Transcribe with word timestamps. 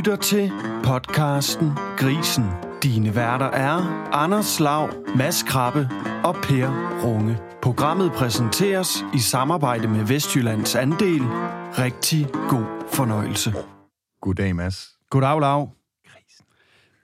lytter 0.00 0.16
til 0.16 0.52
podcasten 0.84 1.72
Grisen. 1.96 2.44
Dine 2.82 3.16
værter 3.16 3.46
er 3.46 3.76
Anders 4.12 4.60
Lav, 4.60 4.90
Mads 5.16 5.42
Krabbe 5.42 5.88
og 6.24 6.34
Per 6.34 6.68
Runge. 7.04 7.38
Programmet 7.62 8.12
præsenteres 8.12 9.04
i 9.14 9.18
samarbejde 9.18 9.88
med 9.88 10.04
Vestjyllands 10.04 10.74
Andel. 10.74 11.22
Rigtig 11.78 12.26
god 12.48 12.64
fornøjelse. 12.92 13.54
Goddag, 14.20 14.56
Mads. 14.56 14.88
Goddag, 15.10 15.40
Lav. 15.40 15.70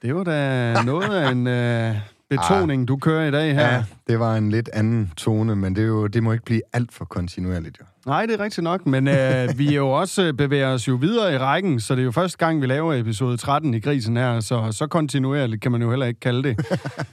Det 0.03 0.15
var 0.15 0.25
da 0.25 0.83
noget 0.83 1.15
af 1.15 1.31
en 1.31 1.47
øh, 1.47 1.97
betoning, 2.31 2.89
du 2.89 2.97
kører 2.97 3.29
i 3.29 3.31
dag 3.31 3.55
her. 3.55 3.69
Ja, 3.69 3.85
det 4.07 4.21
var 4.21 4.37
en 4.37 4.51
lidt 4.51 4.69
anden 4.73 5.13
tone, 5.17 5.57
men 5.57 5.77
det, 5.77 5.83
er 5.83 5.89
jo, 5.89 6.07
det 6.07 6.23
må 6.23 6.33
ikke 6.33 6.45
blive 6.45 6.63
alt 6.73 6.93
for 6.93 7.05
kontinuerligt, 7.05 7.79
jo. 7.81 7.85
Nej, 8.07 8.27
det 8.27 8.41
er 8.41 8.45
rigtigt 8.45 8.64
nok, 8.64 8.86
men 8.86 9.09
øh, 9.09 9.59
vi 9.59 9.68
er 9.68 9.77
jo 9.77 9.91
også 9.91 10.23
øh, 10.23 10.34
bevæger 10.34 10.69
os 10.69 10.88
jo 10.88 10.95
videre 10.95 11.34
i 11.34 11.38
rækken, 11.38 11.80
så 11.80 11.95
det 11.95 12.01
er 12.01 12.05
jo 12.05 12.10
første 12.10 12.38
gang, 12.38 12.62
vi 12.62 12.66
laver 12.66 12.95
episode 12.95 13.37
13 13.37 13.74
i 13.74 13.80
Grisen 13.80 14.16
her, 14.16 14.41
så 14.41 14.69
så 14.73 14.87
kontinuerligt 14.87 15.62
kan 15.62 15.73
man 15.73 15.83
jo 15.83 15.91
heller 15.91 16.06
ikke 16.06 16.20
kalde 16.20 16.42
det. 16.42 16.66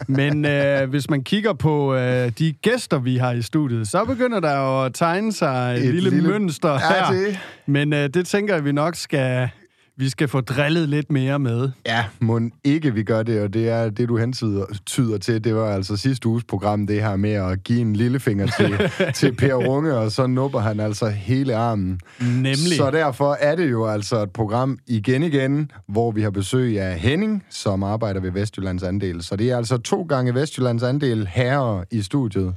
Men 0.07 0.45
øh, 0.45 0.89
hvis 0.89 1.09
man 1.09 1.23
kigger 1.23 1.53
på 1.53 1.95
øh, 1.95 2.31
de 2.39 2.53
gæster, 2.61 2.99
vi 2.99 3.17
har 3.17 3.31
i 3.31 3.41
studiet, 3.41 3.87
så 3.87 4.05
begynder 4.05 4.39
der 4.39 4.57
jo 4.57 4.85
at 4.85 4.93
tegne 4.93 5.33
sig 5.33 5.75
et, 5.77 5.77
et 5.77 5.93
lille, 5.93 6.09
lille 6.09 6.29
mønster 6.29 6.77
her. 6.77 7.11
Det. 7.11 7.39
Men 7.65 7.93
øh, 7.93 8.09
det 8.13 8.27
tænker 8.27 8.53
jeg, 8.53 8.65
vi 8.65 8.71
nok 8.71 8.95
skal 8.95 9.49
vi 9.97 10.09
skal 10.09 10.27
få 10.27 10.41
drillet 10.41 10.89
lidt 10.89 11.11
mere 11.11 11.39
med. 11.39 11.69
Ja, 11.85 12.05
må 12.19 12.41
ikke 12.63 12.93
vi 12.93 13.03
gør 13.03 13.23
det, 13.23 13.41
og 13.41 13.53
det 13.53 13.69
er 13.69 13.89
det, 13.89 14.09
du 14.09 14.17
hentyder 14.17 14.65
tyder 14.85 15.17
til. 15.17 15.43
Det 15.43 15.55
var 15.55 15.75
altså 15.75 15.97
sidste 15.97 16.27
uges 16.27 16.43
program, 16.43 16.87
det 16.87 17.01
her 17.01 17.15
med 17.15 17.31
at 17.31 17.63
give 17.63 17.81
en 17.81 17.95
lillefinger 17.95 18.47
til, 18.47 18.91
til 19.19 19.35
Per 19.35 19.53
Runge, 19.53 19.93
og 19.93 20.11
så 20.11 20.27
nupper 20.27 20.59
han 20.59 20.79
altså 20.79 21.09
hele 21.09 21.55
armen. 21.55 21.99
Nemlig. 22.21 22.77
Så 22.77 22.91
derfor 22.91 23.33
er 23.33 23.55
det 23.55 23.71
jo 23.71 23.85
altså 23.85 24.23
et 24.23 24.31
program 24.31 24.79
igen 24.87 25.23
igen, 25.23 25.71
hvor 25.87 26.11
vi 26.11 26.21
har 26.21 26.31
besøg 26.31 26.79
af 26.79 26.99
Henning, 26.99 27.43
som 27.49 27.83
arbejder 27.83 28.19
ved 28.19 28.31
Vestjyllands 28.31 28.83
Andel. 28.83 29.23
Så 29.23 29.35
det 29.35 29.51
er 29.51 29.57
altså 29.57 29.77
to 29.77 30.03
gange 30.03 30.33
Vestjyllands 30.33 30.83
Andel 30.83 31.27
herre 31.27 31.85
i 31.91 32.01
studiet. 32.01 32.55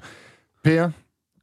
Per, 0.65 0.91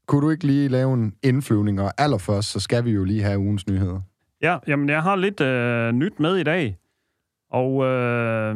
kunne 0.07 0.21
du 0.21 0.29
ikke 0.29 0.47
lige 0.47 0.67
lave 0.67 0.93
en 0.93 1.13
indflyvning, 1.23 1.81
og 1.81 1.93
allerførst, 1.97 2.51
så 2.51 2.59
skal 2.59 2.85
vi 2.85 2.91
jo 2.91 3.03
lige 3.03 3.23
have 3.23 3.39
ugens 3.39 3.67
nyheder. 3.67 4.01
Ja, 4.43 4.57
jamen 4.67 4.89
jeg 4.89 5.03
har 5.03 5.15
lidt 5.15 5.41
øh, 5.41 5.91
nyt 5.91 6.19
med 6.19 6.35
i 6.35 6.43
dag. 6.43 6.77
Og 7.51 7.83
øh, 7.85 8.55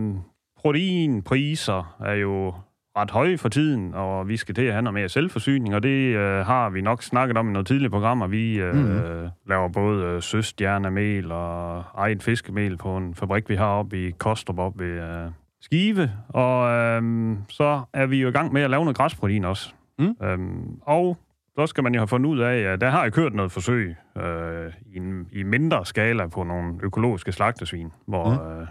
proteinpriser 0.58 1.96
er 2.06 2.14
jo 2.14 2.54
ret 2.98 3.12
høje 3.12 3.38
for 3.38 3.50
tiden, 3.50 3.94
og 3.94 4.28
vi 4.28 4.38
skal 4.38 4.56
til 4.56 4.62
at 4.62 4.72
have 4.72 4.82
noget 4.82 4.94
mere 4.94 5.10
selvforsyning, 5.10 5.76
og 5.76 5.84
det 5.84 6.16
øh, 6.16 6.46
har 6.46 6.70
vi 6.70 6.82
nok 6.82 7.04
snakket 7.04 7.38
om 7.38 7.50
i 7.50 7.52
nogle 7.52 7.66
tidligere 7.66 7.92
programmer. 7.92 8.28
Vi 8.28 8.60
øh, 8.60 8.76
mm. 8.76 9.30
laver 9.48 9.68
både 9.68 10.06
øh, 10.06 10.22
søstjernemel 10.22 11.32
og 11.32 11.84
eget 11.96 12.24
fiskemel 12.24 12.78
på 12.78 12.98
en 12.98 13.16
fabrik, 13.16 13.50
vi 13.50 13.56
har 13.56 13.68
oppe 13.68 14.08
i 14.08 14.12
Kostrup 14.12 14.60
op 14.60 14.80
ved 14.80 15.02
øh, 15.02 15.32
Skive, 15.62 16.12
og 16.30 16.70
øh, 16.70 17.02
så 17.50 17.82
er 17.94 18.06
vi 18.06 18.22
jo 18.22 18.28
i 18.28 18.32
gang 18.32 18.54
med 18.54 18.62
at 18.62 18.70
lave 18.70 18.84
noget 18.84 18.98
græsprotein 18.98 19.46
også. 19.46 19.74
Mm. 20.00 20.16
Øhm, 20.24 20.80
og 20.82 21.18
så 21.58 21.68
skal 21.68 21.84
man 21.84 21.94
jo 21.94 22.00
have 22.00 22.08
fundet 22.08 22.30
ud 22.30 22.40
af, 22.40 22.58
at 22.58 22.82
der 22.82 22.90
har 22.90 23.04
jeg 23.04 23.14
kørt 23.14 23.34
noget 23.34 23.52
forsøg 23.52 23.96
øh, 24.18 24.74
i, 24.86 24.98
en, 24.98 25.28
i 25.32 25.44
mindre 25.44 25.86
skala 25.86 26.28
på 26.28 26.44
nogle 26.44 26.80
økologiske 26.84 27.32
slagtesvin, 27.32 27.92
hvor 28.08 28.30
mm. 28.30 28.62
øh, 28.62 28.68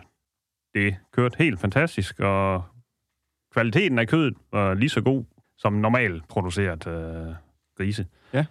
det 0.74 0.96
kørte 1.12 1.36
helt 1.38 1.60
fantastisk, 1.60 2.20
og 2.20 2.62
kvaliteten 3.52 3.98
af 3.98 4.08
kødet 4.08 4.34
var 4.52 4.74
lige 4.74 4.88
så 4.88 5.00
god 5.00 5.24
som 5.58 5.72
normalt 5.72 6.28
produceret 6.28 6.86
øh, 6.86 7.34
grise. 7.76 8.06
Ja. 8.32 8.46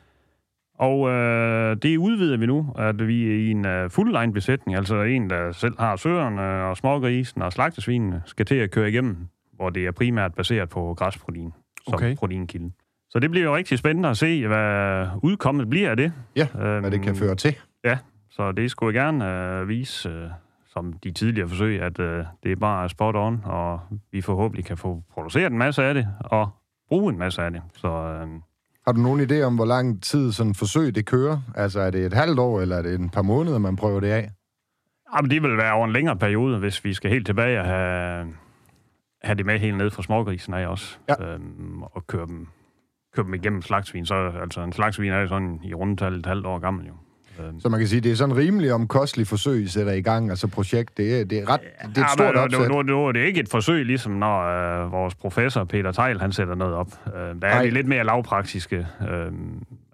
Og 0.77 1.09
øh, 1.09 1.77
det 1.81 1.97
udvider 1.97 2.37
vi 2.37 2.45
nu, 2.45 2.73
at 2.77 3.07
vi 3.07 3.31
er 3.31 3.35
i 3.35 3.51
en 3.51 3.65
uh, 3.65 3.91
full-line 3.91 4.33
besætning, 4.33 4.77
altså 4.77 5.01
en, 5.01 5.29
der 5.29 5.51
selv 5.51 5.79
har 5.79 5.95
søerne 5.95 6.41
og 6.41 6.77
smågrisen 6.77 7.41
og 7.41 7.53
slagtesvinene, 7.53 8.21
skal 8.25 8.45
til 8.45 8.55
at 8.55 8.71
køre 8.71 8.89
igennem, 8.89 9.27
hvor 9.53 9.69
det 9.69 9.85
er 9.85 9.91
primært 9.91 10.33
baseret 10.33 10.69
på 10.69 10.93
græsprotein 10.93 11.53
som 11.85 11.93
Okay. 11.93 12.15
proteinkilde. 12.15 12.71
Så 13.15 13.19
det 13.19 13.31
bliver 13.31 13.45
jo 13.45 13.55
rigtig 13.55 13.77
spændende 13.77 14.09
at 14.09 14.17
se, 14.17 14.47
hvad 14.47 15.07
udkommet 15.23 15.69
bliver 15.69 15.89
af 15.89 15.97
det. 15.97 16.13
Ja, 16.35 16.47
hvad 16.53 16.91
det 16.91 17.01
kan 17.01 17.15
føre 17.15 17.35
til. 17.35 17.55
Ja, 17.83 17.97
så 18.29 18.51
det 18.51 18.71
skulle 18.71 18.95
jeg 18.95 19.05
gerne 19.05 19.31
øh, 19.61 19.67
vise, 19.67 20.09
øh, 20.09 20.29
som 20.67 20.93
de 20.93 21.11
tidligere 21.11 21.49
forsøg, 21.49 21.81
at 21.81 21.99
øh, 21.99 22.25
det 22.43 22.51
er 22.51 22.55
bare 22.55 22.89
spot 22.89 23.15
on, 23.15 23.41
og 23.45 23.79
vi 24.11 24.21
forhåbentlig 24.21 24.65
kan 24.65 24.77
få 24.77 25.03
produceret 25.13 25.51
en 25.51 25.57
masse 25.57 25.83
af 25.83 25.93
det, 25.93 26.07
og 26.19 26.49
bruge 26.89 27.13
en 27.13 27.19
masse 27.19 27.41
af 27.41 27.51
det. 27.51 27.61
Så 27.75 27.87
øh, 27.87 28.27
Har 28.85 28.91
du 28.91 29.01
nogen 29.01 29.21
idé 29.31 29.41
om, 29.41 29.55
hvor 29.55 29.65
lang 29.65 30.03
tid 30.03 30.31
sådan 30.31 30.51
et 30.51 30.57
forsøg 30.57 30.95
det 30.95 31.05
kører? 31.05 31.37
Altså 31.55 31.79
er 31.79 31.91
det 31.91 32.05
et 32.05 32.13
halvt 32.13 32.39
år, 32.39 32.61
eller 32.61 32.75
er 32.77 32.81
det 32.81 32.99
en 32.99 33.09
par 33.09 33.21
måneder, 33.21 33.57
man 33.57 33.75
prøver 33.75 33.99
det 33.99 34.07
af? 34.11 34.29
jamen, 35.17 35.31
det 35.31 35.41
vil 35.43 35.57
være 35.57 35.73
over 35.73 35.85
en 35.85 35.93
længere 35.93 36.15
periode, 36.15 36.59
hvis 36.59 36.85
vi 36.85 36.93
skal 36.93 37.11
helt 37.11 37.25
tilbage 37.25 37.59
og 37.59 37.65
have, 37.65 38.27
have 39.23 39.35
det 39.35 39.45
med 39.45 39.59
helt 39.59 39.77
ned 39.77 39.91
fra 39.91 40.03
smågrisen 40.03 40.53
af 40.53 40.67
også, 40.67 40.97
Ja. 41.09 41.33
øhm, 41.33 41.83
og 41.83 42.07
køre 42.07 42.27
dem, 42.27 42.47
køre 43.15 43.25
dem 43.25 43.33
igennem 43.33 43.61
slagsvin. 43.61 44.05
Så 44.05 44.31
altså, 44.41 44.61
en 44.63 44.73
slagsvin 44.73 45.11
er 45.11 45.19
jo 45.19 45.27
sådan 45.27 45.59
i 45.63 45.73
rundtal 45.73 46.13
et 46.13 46.25
halvt 46.25 46.45
år 46.45 46.59
gammel 46.59 46.85
jo. 46.87 46.93
Øhm, 47.39 47.59
Så 47.59 47.69
man 47.69 47.79
kan 47.79 47.87
sige, 47.87 48.01
det 48.01 48.11
er 48.11 48.15
sådan 48.15 48.37
rimelig 48.37 48.73
omkostelig 48.73 49.27
forsøg, 49.27 49.63
I 49.63 49.67
sætter 49.67 49.93
i 49.93 50.01
gang. 50.01 50.29
Altså 50.29 50.47
projekt, 50.47 50.97
det 50.97 51.19
er, 51.19 51.25
det 51.25 51.39
er, 51.39 51.49
ret, 51.49 51.59
det 51.95 51.97
er 51.97 52.03
et 52.05 52.11
stort 52.11 52.33
men, 52.35 52.43
opsæt. 52.43 52.59
Nu, 52.69 52.75
nu, 52.75 52.81
nu 52.81 53.07
er 53.07 53.11
det 53.11 53.19
ikke 53.25 53.39
et 53.39 53.49
forsøg, 53.49 53.85
ligesom 53.85 54.11
når 54.11 54.41
øh, 54.85 54.91
vores 54.91 55.15
professor 55.15 55.63
Peter 55.63 55.91
Tejl, 55.91 56.19
han 56.21 56.31
sætter 56.31 56.55
noget 56.55 56.73
op. 56.73 56.87
Øh, 57.07 57.13
der 57.13 57.25
er 57.25 57.37
Nej. 57.41 57.63
vi 57.63 57.69
lidt 57.69 57.87
mere 57.87 58.03
lavpraktiske, 58.03 58.87
øh, 59.01 59.31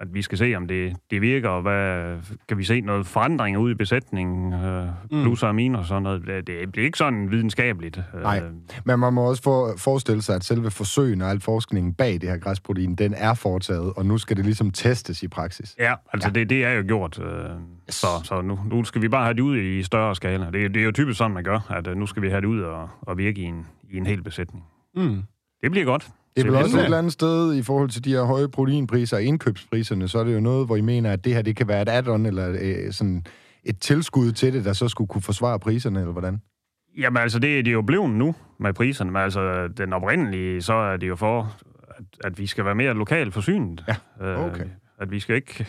at 0.02 0.14
vi 0.14 0.22
skal 0.22 0.38
se, 0.38 0.56
om 0.56 0.68
det, 0.68 0.96
det 1.12 1.22
virker, 1.22 1.50
og 1.50 1.62
hvad, 1.62 2.18
kan 2.48 2.58
vi 2.58 2.64
se 2.64 2.82
noget 2.82 3.08
forandring 3.08 3.58
ud 3.58 3.72
i 3.72 3.74
besætningen, 3.74 4.54
øh, 4.54 4.88
plus 5.10 5.44
og 5.44 5.56
minus 5.56 5.80
og 5.80 5.86
sådan 5.86 6.04
noget. 6.04 6.28
Det, 6.28 6.48
det 6.48 6.72
bliver 6.72 6.86
ikke 6.86 6.98
sådan 6.98 7.32
videnskabeligt. 7.32 8.02
Øh, 8.16 8.22
Nej. 8.22 8.42
Men 8.86 9.00
man 9.00 9.14
må 9.14 9.30
også 9.30 9.44
for, 9.44 9.74
forestille 9.78 10.22
sig, 10.22 10.36
at 10.36 10.44
selve 10.44 10.72
forsøgen 10.72 11.22
og 11.22 11.30
al 11.30 11.40
forskningen 11.40 11.94
bag 11.94 12.14
det 12.14 12.24
her 12.24 12.38
græsprotein, 12.38 12.96
den 12.96 13.14
er 13.14 13.34
foretaget, 13.34 13.94
og 13.96 14.06
nu 14.06 14.18
skal 14.18 14.38
det 14.38 14.46
ligesom 14.46 14.72
testes 14.72 15.24
i 15.24 15.28
praksis. 15.28 15.76
Ja, 15.80 15.94
altså 16.14 16.30
ja. 16.30 16.40
Det, 16.40 16.50
det 16.50 16.66
er 16.66 16.72
jo 16.72 16.84
gjort. 16.88 17.20
Øh, 17.20 17.50
så 17.90 18.08
så 18.24 18.42
nu, 18.42 18.60
nu 18.66 18.84
skal 18.84 19.02
vi 19.02 19.08
bare 19.10 19.24
have 19.24 19.34
det 19.34 19.42
ud 19.42 19.58
i 19.58 19.84
større 19.84 20.16
skala. 20.16 20.46
Det, 20.46 20.74
det 20.74 20.78
er 20.78 20.86
jo 20.86 20.92
typisk 20.92 21.18
sådan, 21.18 21.34
man 21.34 21.44
gør, 21.44 21.60
at 21.70 21.88
øh, 21.88 21.98
nu 21.98 22.06
skal 22.06 22.22
vi 22.22 22.30
have 22.30 22.42
det 22.42 22.48
ud 22.48 22.62
og, 22.62 22.90
og 23.02 23.18
virke 23.18 23.42
i 23.42 23.44
en, 23.44 23.68
i 23.90 23.98
en 23.98 24.06
hel 24.06 24.24
besætning. 24.24 24.66
Mm. 24.96 25.24
Det 25.62 25.72
bliver 25.72 25.86
godt. 25.86 26.08
Det 26.36 26.42
er 26.42 26.44
vel 26.44 26.52
bliver 26.52 26.64
også 26.64 26.78
et 26.78 26.84
eller 26.84 26.98
andet 26.98 27.14
sted 27.14 27.56
i 27.56 27.62
forhold 27.62 27.90
til 27.90 28.06
de 28.06 28.10
her 28.10 28.24
høje 28.24 28.48
proteinpriser 28.48 29.18
og 29.18 29.24
indkøbspriserne, 29.24 30.08
så 30.08 30.20
er 30.20 30.24
det 30.24 30.34
jo 30.34 30.40
noget, 30.40 30.66
hvor 30.66 30.76
I 30.76 30.82
mener, 30.82 31.12
at 31.12 31.26
det 31.26 31.34
her 31.34 31.42
det 31.42 31.56
kan 31.56 31.68
være 31.68 31.82
et 31.82 31.90
add-on 31.90 32.28
eller 32.28 32.58
øh, 32.62 32.92
sådan 32.92 33.26
et 33.64 33.80
tilskud 33.80 34.32
til 34.32 34.54
det, 34.54 34.66
der 34.66 34.74
så 34.74 34.88
skulle 34.88 35.08
kunne 35.08 35.22
forsvare 35.22 35.60
priserne, 35.60 36.00
eller 36.00 36.12
hvordan? 36.12 36.42
Jamen 36.98 37.22
altså, 37.22 37.40
det, 37.40 37.66
det 37.66 37.72
er 37.72 37.76
jo 37.76 37.82
blevet 37.82 38.10
nu 38.10 38.36
med 38.60 38.74
priserne, 38.74 39.12
men 39.12 39.22
altså, 39.22 39.68
den 39.78 39.94
oprindelige, 39.94 40.62
så 40.62 40.74
er 40.74 40.98
det 40.98 41.08
jo 41.08 41.16
for, 41.16 41.58
at, 41.98 42.06
at 42.24 42.40
vi 42.40 42.48
skal 42.48 42.66
være 42.66 42.76
mere 42.76 42.94
lokalt 42.94 43.34
forsynet. 43.34 43.84
Ja, 43.88 43.96
Øh, 44.28 44.40
okay. 44.40 44.66
At 45.00 45.12
vi 45.12 45.20
skal 45.20 45.36
ikke... 45.36 45.68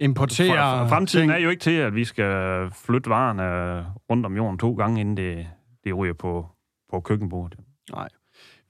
Importere 0.00 0.88
fremtiden 0.88 1.28
ting. 1.28 1.32
er 1.32 1.44
jo 1.44 1.50
ikke 1.50 1.60
til, 1.60 1.70
at 1.70 1.94
vi 1.94 2.04
skal 2.04 2.70
flytte 2.86 3.10
varerne 3.10 3.86
rundt 4.10 4.26
om 4.26 4.36
jorden 4.36 4.58
to 4.58 4.74
gange, 4.74 5.00
inden 5.00 5.16
det, 5.16 5.46
det 5.84 5.96
ryger 5.96 6.14
på, 6.14 6.46
på 6.90 7.00
køkkenbordet. 7.00 7.58
Nej. 7.92 8.08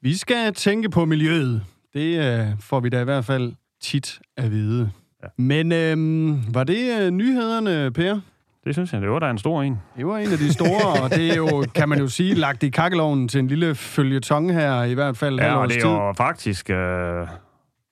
Vi 0.04 0.16
skal 0.16 0.54
tænke 0.54 0.90
på 0.90 1.04
miljøet. 1.04 1.62
Det 1.94 2.18
øh, 2.18 2.46
får 2.60 2.80
vi 2.80 2.88
da 2.88 3.00
i 3.00 3.04
hvert 3.04 3.24
fald 3.24 3.52
tit 3.82 4.20
at 4.36 4.50
vide. 4.50 4.90
Ja. 5.22 5.28
Men 5.38 5.72
øh, 5.72 6.54
var 6.54 6.64
det 6.64 7.00
øh, 7.00 7.10
nyhederne, 7.10 7.90
Per? 7.90 8.20
Det 8.64 8.74
synes 8.74 8.92
jeg, 8.92 9.00
det 9.00 9.10
var 9.10 9.18
da 9.18 9.30
en 9.30 9.38
stor 9.38 9.62
en. 9.62 9.80
Det 9.96 10.06
var 10.06 10.18
en 10.18 10.32
af 10.32 10.38
de 10.38 10.52
store, 10.52 11.02
og 11.02 11.10
det 11.10 11.30
er 11.30 11.36
jo, 11.36 11.64
kan 11.74 11.88
man 11.88 11.98
jo 11.98 12.08
sige, 12.08 12.34
lagt 12.34 12.62
i 12.62 12.68
kakkeloven 12.68 13.28
til 13.28 13.41
en 13.41 13.48
lille 13.48 13.74
følgetong 13.74 14.52
her, 14.52 14.82
i 14.82 14.94
hvert 14.94 15.16
fald 15.16 15.41
Ja, 15.41 15.54
og 15.54 15.68
det 15.68 15.84
er 15.84 15.88
jo 15.88 16.12
faktisk 16.16 16.70
øh, 16.70 16.76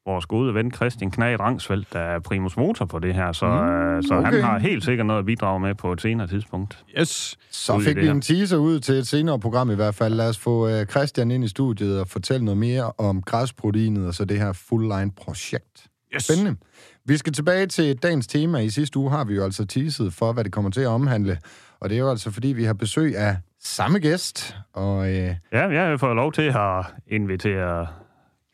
vores 0.07 0.27
gode 0.27 0.55
ven 0.55 0.73
Christian 0.73 1.11
Knag 1.11 1.41
Rangsfeldt, 1.41 1.93
der 1.93 1.99
er 1.99 2.19
primus 2.19 2.57
motor 2.57 2.85
på 2.85 2.99
det 2.99 3.15
her, 3.15 3.33
så, 3.33 3.47
mm, 3.47 3.69
øh, 3.69 4.03
så 4.03 4.15
okay. 4.15 4.33
han 4.33 4.43
har 4.43 4.59
helt 4.59 4.85
sikkert 4.85 5.07
noget 5.07 5.19
at 5.21 5.27
bidrage 5.27 5.61
med 5.61 5.75
på 5.75 5.93
et 5.93 6.01
senere 6.01 6.27
tidspunkt. 6.27 6.85
Yes. 6.99 7.39
Så 7.51 7.79
fik 7.79 7.97
vi 7.97 8.09
en 8.09 8.21
teaser 8.21 8.57
ud 8.57 8.81
til 8.81 8.95
et 8.95 9.07
senere 9.07 9.41
program 9.41 9.71
i 9.71 9.75
hvert 9.75 9.95
fald. 9.95 10.15
Lad 10.15 10.29
os 10.29 10.39
få 10.39 10.69
øh, 10.69 10.87
Christian 10.87 11.31
ind 11.31 11.45
i 11.45 11.49
studiet 11.49 12.01
og 12.01 12.09
fortælle 12.09 12.45
noget 12.45 12.59
mere 12.59 12.93
om 12.99 13.23
græsproteinet 13.23 14.07
og 14.07 14.15
så 14.15 14.25
det 14.25 14.39
her 14.39 14.53
full-line-projekt. 14.53 15.87
yes. 16.15 16.25
Spændende. 16.25 16.57
Vi 17.05 17.17
skal 17.17 17.33
tilbage 17.33 17.67
til 17.67 17.97
dagens 17.97 18.27
tema. 18.27 18.59
I 18.59 18.71
sidste 18.71 18.99
uge 18.99 19.11
har 19.11 19.25
vi 19.25 19.35
jo 19.35 19.45
altså 19.45 19.67
teaset 19.67 20.13
for, 20.13 20.33
hvad 20.33 20.45
det 20.45 20.53
kommer 20.53 20.71
til 20.71 20.81
at 20.81 20.87
omhandle. 20.89 21.39
Og 21.81 21.89
det 21.89 21.95
er 21.95 22.01
jo 22.01 22.11
altså, 22.11 22.31
fordi 22.31 22.49
vi 22.49 22.65
har 22.65 22.73
besøg 22.73 23.17
af 23.17 23.37
samme 23.63 23.99
gæst. 23.99 24.57
Og 24.73 25.09
øh, 25.09 25.35
Ja, 25.53 25.69
jeg 25.69 26.01
fået 26.01 26.17
lov 26.17 26.33
til 26.33 26.43
at 26.43 26.85
invitere 27.07 27.87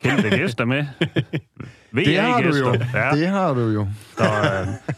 kendte 0.05 0.31
gæster 0.39 0.65
med. 0.65 0.87
det 1.95 2.19
har 2.19 2.41
du 2.43 2.49
jo. 2.57 2.73
Ja, 2.95 3.11
Det 3.11 3.29
har 3.29 3.55
du 3.55 3.61
jo. 3.61 3.87
så, 4.17 4.25
øh, 4.25 4.95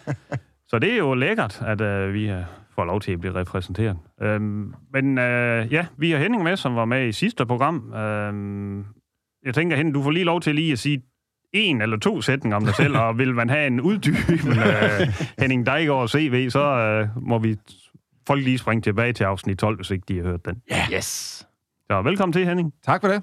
så 0.69 0.79
det 0.79 0.93
er 0.93 0.97
jo 0.99 1.15
lækkert, 1.15 1.63
at 1.67 1.81
øh, 1.81 2.15
vi 2.15 2.29
øh, 2.31 2.43
får 2.75 2.85
lov 2.85 3.01
til 3.01 3.13
at 3.13 3.21
blive 3.21 3.35
repræsenteret. 3.35 3.97
Øhm, 4.23 4.75
men 4.93 5.19
øh, 5.19 5.73
ja, 5.73 5.87
vi 5.99 6.11
har 6.11 6.19
Henning 6.19 6.43
med, 6.43 6.57
som 6.57 6.77
var 6.77 6.85
med 6.85 7.09
i 7.09 7.13
sidste 7.13 7.47
program. 7.47 7.93
Øhm, 7.93 8.85
jeg 9.45 9.55
tænker, 9.55 9.77
Henning, 9.77 9.95
du 9.95 10.03
får 10.03 10.11
lige 10.11 10.25
lov 10.25 10.41
til 10.41 10.55
lige 10.55 10.73
at 10.73 10.79
sige 10.79 11.03
en 11.53 11.83
eller 11.83 11.99
to 11.99 12.21
sætninger 12.21 12.57
om 12.57 12.65
dig 12.65 12.75
selv, 12.75 12.97
og 12.97 13.19
vil 13.19 13.35
man 13.35 13.51
have 13.51 13.67
en 13.67 13.81
uddybende 13.81 14.63
øh, 15.01 15.09
Henning 15.39 15.67
Dejgaard 15.67 16.09
CV, 16.09 16.51
så 16.51 16.65
øh, 16.65 17.09
må 17.29 17.39
vi 17.39 17.57
folk 18.27 18.45
lige 18.45 18.59
springe 18.59 18.83
tilbage 18.83 19.13
til 19.13 19.25
afsnit 19.25 19.59
12, 19.59 19.77
hvis 19.77 19.91
ikke 19.91 20.05
de 20.09 20.17
har 20.17 20.25
hørt 20.25 20.45
den. 20.45 20.63
Yeah. 20.73 20.93
Yes. 20.93 21.07
Så 21.91 22.03
velkommen 22.03 22.33
til, 22.33 22.47
Henning. 22.47 22.73
Tak 22.85 23.01
for 23.01 23.09
det. 23.09 23.23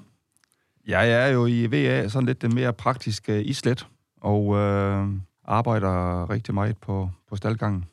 Jeg 0.86 1.10
er 1.10 1.26
jo 1.26 1.46
i 1.46 1.70
VA 1.70 2.08
sådan 2.08 2.26
lidt 2.26 2.42
den 2.42 2.54
mere 2.54 2.72
praktiske 2.72 3.44
islet, 3.44 3.86
og 4.20 4.56
øh, 4.56 5.06
arbejder 5.44 6.30
rigtig 6.30 6.54
meget 6.54 6.78
på, 6.78 7.10
på 7.28 7.36
staldgangen. 7.36 7.84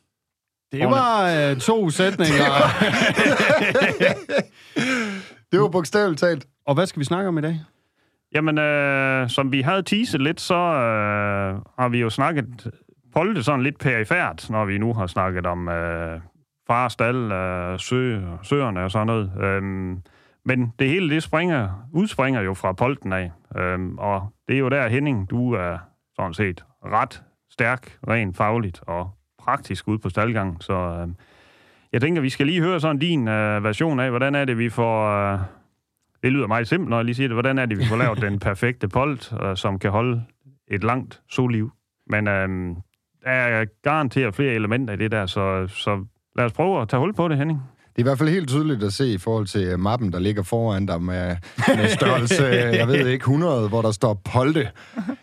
Det 0.72 0.86
var 0.86 1.50
øh, 1.50 1.56
to 1.56 1.90
sætninger. 1.90 2.42
det 5.52 5.60
var 5.60 5.68
bogstaveligt 5.68 6.20
talt. 6.20 6.46
Og 6.66 6.74
hvad 6.74 6.86
skal 6.86 7.00
vi 7.00 7.04
snakke 7.04 7.28
om 7.28 7.38
i 7.38 7.40
dag? 7.40 7.60
Jamen, 8.34 8.58
øh, 8.58 9.30
som 9.30 9.52
vi 9.52 9.60
havde 9.60 9.82
teaset 9.82 10.22
lidt, 10.22 10.40
så 10.40 10.54
øh, 10.54 11.60
har 11.78 11.88
vi 11.88 11.98
jo 11.98 12.10
snakket 12.10 12.72
Polte 13.14 13.42
sådan 13.42 13.62
lidt 13.62 13.78
perifært, 13.78 14.50
når 14.50 14.64
vi 14.64 14.78
nu 14.78 14.94
har 14.94 15.06
snakket 15.06 15.46
om 15.46 15.68
øh, 15.68 16.20
farstal, 16.66 17.16
øh, 17.16 17.78
sø, 17.78 18.20
søerne 18.42 18.84
og 18.84 18.90
sådan 18.90 19.06
noget. 19.06 19.32
Øhm, 19.40 20.02
men 20.44 20.72
det 20.78 20.88
hele, 20.88 21.14
det 21.14 21.22
springer, 21.22 21.88
udspringer 21.92 22.40
jo 22.40 22.54
fra 22.54 22.72
Polten 22.72 23.12
af. 23.12 23.32
Øhm, 23.56 23.98
og 23.98 24.28
det 24.48 24.54
er 24.54 24.58
jo 24.58 24.68
der, 24.68 24.88
Henning, 24.88 25.30
du 25.30 25.52
er 25.52 25.78
sådan 26.16 26.34
set 26.34 26.64
ret 26.84 27.22
stærk, 27.50 27.98
rent 28.08 28.36
fagligt 28.36 28.80
og 28.86 29.10
praktisk 29.38 29.88
ud 29.88 29.98
på 29.98 30.08
staldgangen. 30.08 30.60
Så 30.60 30.74
øhm, 30.74 31.16
jeg 31.92 32.00
tænker, 32.00 32.22
vi 32.22 32.30
skal 32.30 32.46
lige 32.46 32.60
høre 32.60 32.80
sådan 32.80 32.98
din 32.98 33.28
øh, 33.28 33.64
version 33.64 34.00
af, 34.00 34.10
hvordan 34.10 34.34
er 34.34 34.44
det, 34.44 34.58
vi 34.58 34.68
får... 34.68 35.08
Øh, 35.32 35.38
det 36.22 36.32
lyder 36.32 36.46
meget 36.46 36.68
simpelt, 36.68 36.90
når 36.90 36.96
jeg 36.96 37.04
lige 37.04 37.14
siger 37.14 37.28
det. 37.28 37.34
Hvordan 37.34 37.58
er 37.58 37.66
det, 37.66 37.78
vi 37.78 37.84
får 37.84 37.96
lavet 37.96 38.20
den 38.20 38.38
perfekte 38.38 38.88
polt, 38.88 39.32
øh, 39.42 39.56
som 39.56 39.78
kan 39.78 39.90
holde 39.90 40.24
et 40.68 40.84
langt 40.84 41.22
soliv? 41.30 41.70
Men 42.06 42.28
øh, 42.28 42.76
der 43.24 43.30
er 43.30 43.64
garanteret 43.82 44.34
flere 44.34 44.52
elementer 44.52 44.94
i 44.94 44.96
det 44.96 45.12
der, 45.12 45.26
så, 45.26 45.66
så 45.66 46.04
lad 46.36 46.44
os 46.44 46.52
prøve 46.52 46.82
at 46.82 46.88
tage 46.88 47.00
hul 47.00 47.14
på 47.14 47.28
det, 47.28 47.38
Henning. 47.38 47.60
Det 47.96 48.00
er 48.00 48.04
i 48.04 48.08
hvert 48.08 48.18
fald 48.18 48.28
helt 48.28 48.48
tydeligt 48.48 48.82
at 48.82 48.92
se 48.92 49.12
i 49.12 49.18
forhold 49.18 49.46
til 49.46 49.78
mappen, 49.78 50.12
der 50.12 50.18
ligger 50.18 50.42
foran 50.42 50.86
dig 50.86 51.02
med, 51.02 51.36
med 51.68 51.88
størrelse, 51.88 52.44
jeg 52.80 52.88
ved 52.88 53.06
ikke, 53.06 53.22
100, 53.22 53.68
hvor 53.68 53.82
der 53.82 53.90
står 53.90 54.14
Polte. 54.14 54.70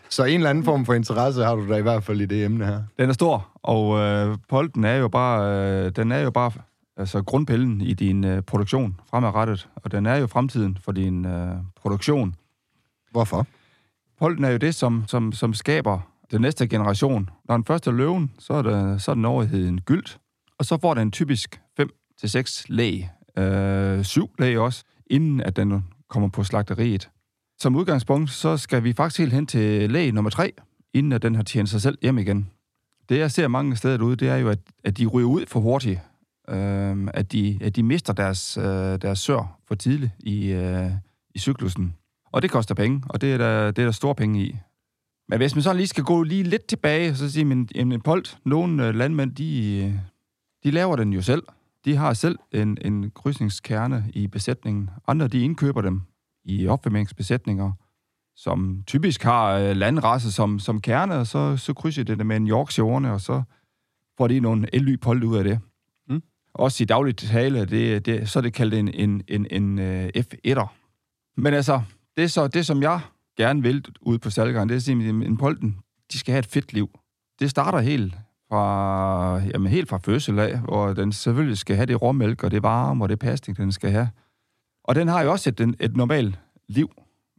Så 0.08 0.24
en 0.24 0.34
eller 0.34 0.50
anden 0.50 0.64
form 0.64 0.86
for 0.86 0.94
interesse 0.94 1.44
har 1.44 1.54
du 1.54 1.68
da 1.68 1.76
i 1.76 1.82
hvert 1.82 2.04
fald 2.04 2.20
i 2.20 2.26
det 2.26 2.44
emne 2.44 2.66
her. 2.66 2.82
Den 2.98 3.08
er 3.08 3.12
stor, 3.12 3.48
og 3.62 3.98
øh, 3.98 4.36
Polten 4.48 4.84
er 4.84 4.94
jo 4.94 5.08
bare, 5.08 5.62
øh, 5.84 5.92
den 5.96 6.12
er 6.12 6.18
jo 6.18 6.30
bare 6.30 6.52
altså 6.96 7.22
grundpillen 7.22 7.80
i 7.80 7.94
din 7.94 8.24
øh, 8.24 8.42
produktion 8.42 9.00
fremadrettet, 9.10 9.68
og 9.76 9.92
den 9.92 10.06
er 10.06 10.16
jo 10.16 10.26
fremtiden 10.26 10.78
for 10.84 10.92
din 10.92 11.26
øh, 11.26 11.54
produktion. 11.80 12.34
Hvorfor? 13.10 13.46
Polten 14.20 14.44
er 14.44 14.50
jo 14.50 14.56
det, 14.56 14.74
som, 14.74 15.04
som, 15.06 15.32
som 15.32 15.54
skaber 15.54 15.98
den 16.30 16.40
næste 16.40 16.68
generation. 16.68 17.30
Når 17.48 17.56
den 17.56 17.64
første 17.64 17.90
er 17.90 17.94
løven, 17.94 18.30
så 18.38 18.52
er, 18.52 18.62
det, 18.62 19.02
så 19.02 19.10
er 19.10 19.14
den 19.14 19.24
overheden 19.24 19.80
gyldt, 19.80 20.18
og 20.58 20.64
så 20.64 20.78
får 20.80 20.94
den 20.94 21.10
typisk 21.10 21.61
5-6 22.24 22.64
læg, 22.68 23.10
øh, 23.38 24.04
syv 24.04 24.30
læg 24.38 24.58
også, 24.58 24.84
inden 25.06 25.40
at 25.40 25.56
den 25.56 25.84
kommer 26.08 26.28
på 26.28 26.44
slagteriet. 26.44 27.10
Som 27.58 27.76
udgangspunkt, 27.76 28.30
så 28.30 28.56
skal 28.56 28.84
vi 28.84 28.92
faktisk 28.92 29.18
helt 29.18 29.32
hen 29.32 29.46
til 29.46 29.90
læg 29.90 30.12
nummer 30.12 30.30
3, 30.30 30.52
inden 30.94 31.12
at 31.12 31.22
den 31.22 31.34
har 31.34 31.42
tjent 31.42 31.68
sig 31.68 31.82
selv 31.82 31.98
hjem 32.02 32.18
igen. 32.18 32.50
Det, 33.08 33.18
jeg 33.18 33.30
ser 33.30 33.48
mange 33.48 33.76
steder 33.76 33.96
derude, 33.96 34.16
det 34.16 34.28
er 34.28 34.36
jo, 34.36 34.48
at, 34.48 34.58
at 34.84 34.98
de 34.98 35.06
ryger 35.06 35.28
ud 35.28 35.46
for 35.46 35.60
hurtigt. 35.60 36.00
Øh, 36.48 37.08
at, 37.14 37.32
de, 37.32 37.58
at 37.60 37.76
de 37.76 37.82
mister 37.82 38.12
deres, 38.12 38.56
øh, 38.56 38.64
deres 39.02 39.18
sør 39.18 39.58
for 39.68 39.74
tidligt 39.74 40.12
i, 40.18 40.52
øh, 40.52 40.90
i 41.34 41.38
cyklusen. 41.38 41.94
Og 42.32 42.42
det 42.42 42.50
koster 42.50 42.74
penge, 42.74 43.02
og 43.08 43.20
det 43.20 43.32
er 43.32 43.38
der, 43.38 43.70
det 43.70 43.82
er 43.82 43.86
der 43.86 43.92
store 43.92 44.14
penge 44.14 44.44
i. 44.44 44.56
Men 45.28 45.38
hvis 45.38 45.54
man 45.54 45.62
så 45.62 45.72
lige 45.72 45.86
skal 45.86 46.04
gå 46.04 46.22
lige 46.22 46.42
lidt 46.42 46.66
tilbage, 46.66 47.16
så 47.16 47.30
siger 47.30 47.44
man, 47.44 47.68
en 47.74 48.00
polt, 48.00 48.38
nogle 48.44 48.86
øh, 48.86 48.94
landmænd, 48.94 49.34
de, 49.34 50.00
de 50.64 50.70
laver 50.70 50.96
den 50.96 51.12
jo 51.12 51.22
selv. 51.22 51.42
De 51.84 51.96
har 51.96 52.12
selv 52.12 52.38
en, 52.52 52.78
en 52.80 53.10
krydsningskerne 53.10 54.04
i 54.14 54.26
besætningen. 54.26 54.90
Andre, 55.06 55.28
de 55.28 55.40
indkøber 55.40 55.80
dem 55.80 56.02
i 56.44 56.66
opvarmningsbesætninger, 56.66 57.72
som 58.36 58.82
typisk 58.86 59.22
har 59.22 59.52
øh, 59.52 59.76
landrasse 59.76 60.32
som, 60.32 60.58
som 60.58 60.80
kerne, 60.80 61.14
og 61.14 61.26
så, 61.26 61.56
så 61.56 61.74
krydser 61.74 62.02
det 62.02 62.26
med 62.26 62.36
en 62.36 62.48
Yorkshire, 62.48 63.12
og 63.12 63.20
så 63.20 63.42
får 64.18 64.28
de 64.28 64.40
nogle 64.40 64.74
ely 64.74 64.96
polt 65.00 65.24
ud 65.24 65.36
af 65.36 65.44
det. 65.44 65.60
Mm. 66.08 66.22
Også 66.54 66.82
i 66.82 66.86
dagligt 66.86 67.18
tale, 67.18 67.64
det, 67.64 68.06
det, 68.06 68.28
så 68.28 68.38
er 68.38 68.40
det 68.40 68.52
kaldt 68.52 68.74
en, 68.74 68.88
en, 68.88 69.22
en, 69.28 69.46
en 69.50 69.78
uh, 69.78 70.06
F1'er. 70.06 70.66
Men 71.36 71.54
altså, 71.54 71.82
det, 72.16 72.30
så, 72.30 72.48
det 72.48 72.66
som 72.66 72.82
jeg 72.82 73.00
gerne 73.36 73.62
vil 73.62 73.84
ud 74.00 74.18
på 74.18 74.30
salgeren, 74.30 74.68
det 74.68 74.74
er 74.74 74.78
simpelthen 74.78 75.22
en 75.22 75.36
polten, 75.36 75.78
de 76.12 76.18
skal 76.18 76.32
have 76.32 76.38
et 76.38 76.46
fedt 76.46 76.72
liv. 76.72 76.98
Det 77.40 77.50
starter 77.50 77.78
helt 77.78 78.14
fra, 78.52 79.38
jamen 79.38 79.66
helt 79.66 79.88
fra 79.88 79.98
fødsel 79.98 80.38
af, 80.38 80.58
hvor 80.58 80.92
den 80.92 81.12
selvfølgelig 81.12 81.58
skal 81.58 81.76
have 81.76 81.86
det 81.86 82.02
råmælk, 82.02 82.44
og 82.44 82.50
det 82.50 82.62
varme, 82.62 83.04
og 83.04 83.08
det 83.08 83.18
pasning, 83.18 83.58
den 83.58 83.72
skal 83.72 83.90
have. 83.90 84.10
Og 84.84 84.94
den 84.94 85.08
har 85.08 85.22
jo 85.22 85.30
også 85.30 85.50
et, 85.50 85.76
et 85.80 85.96
normalt 85.96 86.38
liv, 86.68 86.90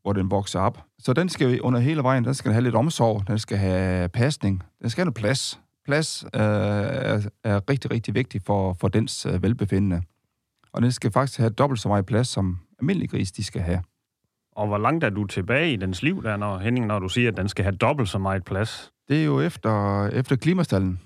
hvor 0.01 0.13
den 0.13 0.31
vokser 0.31 0.60
op. 0.60 0.83
Så 1.00 1.13
den 1.13 1.30
skal 1.30 1.62
under 1.62 1.80
hele 1.80 2.04
vejen, 2.04 2.24
den 2.24 2.33
skal 2.33 2.51
have 2.51 2.63
lidt 2.63 2.75
omsorg, 2.75 3.27
den 3.27 3.39
skal 3.39 3.57
have 3.57 4.10
pasning, 4.10 4.63
den 4.81 4.89
skal 4.89 5.01
have 5.01 5.06
noget 5.06 5.15
plads. 5.15 5.60
Plads 5.86 6.24
øh, 6.24 6.42
er, 6.42 7.30
er 7.44 7.69
rigtig, 7.69 7.92
rigtig 7.92 8.15
vigtig 8.15 8.42
for, 8.42 8.74
for 8.74 8.88
dens 8.88 9.25
øh, 9.25 9.44
velbefindende. 9.44 10.01
Og 10.71 10.81
den 10.81 10.92
skal 10.92 11.12
faktisk 11.12 11.39
have 11.39 11.50
dobbelt 11.50 11.80
så 11.80 11.88
meget 11.88 12.06
plads, 12.06 12.27
som 12.27 12.60
almindelig 12.80 13.10
gris 13.10 13.31
de 13.31 13.44
skal 13.44 13.62
have. 13.62 13.81
Og 14.51 14.68
hvor 14.68 14.77
langt 14.77 15.04
er 15.04 15.10
du 15.10 15.25
tilbage 15.25 15.74
i 15.74 15.75
dens 15.75 16.04
liv, 16.04 16.24
der, 16.24 16.38
når, 16.38 16.57
Henning, 16.57 16.86
når 16.86 17.00
du 17.00 17.10
siger, 17.10 17.31
at 17.31 17.38
den 17.38 17.50
skal 17.50 17.63
have 17.63 17.75
dobbelt 17.75 18.10
så 18.10 18.19
meget 18.19 18.45
plads? 18.45 18.93
Det 19.08 19.22
er 19.22 19.26
jo 19.26 19.42
efter, 19.42 20.08
efter 20.08 20.36
klimastallen. 20.36 21.00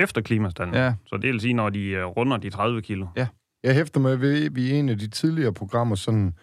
Efter 0.00 0.20
klimastallen? 0.20 0.74
Ja. 0.74 0.94
Så 1.06 1.16
det 1.16 1.32
vil 1.32 1.40
sige, 1.40 1.54
når 1.54 1.70
de 1.70 2.06
uh, 2.06 2.16
runder 2.16 2.36
de 2.36 2.50
30 2.50 2.82
kilo? 2.82 3.06
Ja. 3.16 3.26
Jeg 3.62 3.74
hæfter 3.74 4.00
med, 4.00 4.12
at 4.12 4.54
vi 4.54 4.62
i 4.62 4.70
en 4.70 4.88
af 4.88 4.98
de 4.98 5.06
tidligere 5.06 5.52
programmer 5.52 5.94
sådan 5.94 6.34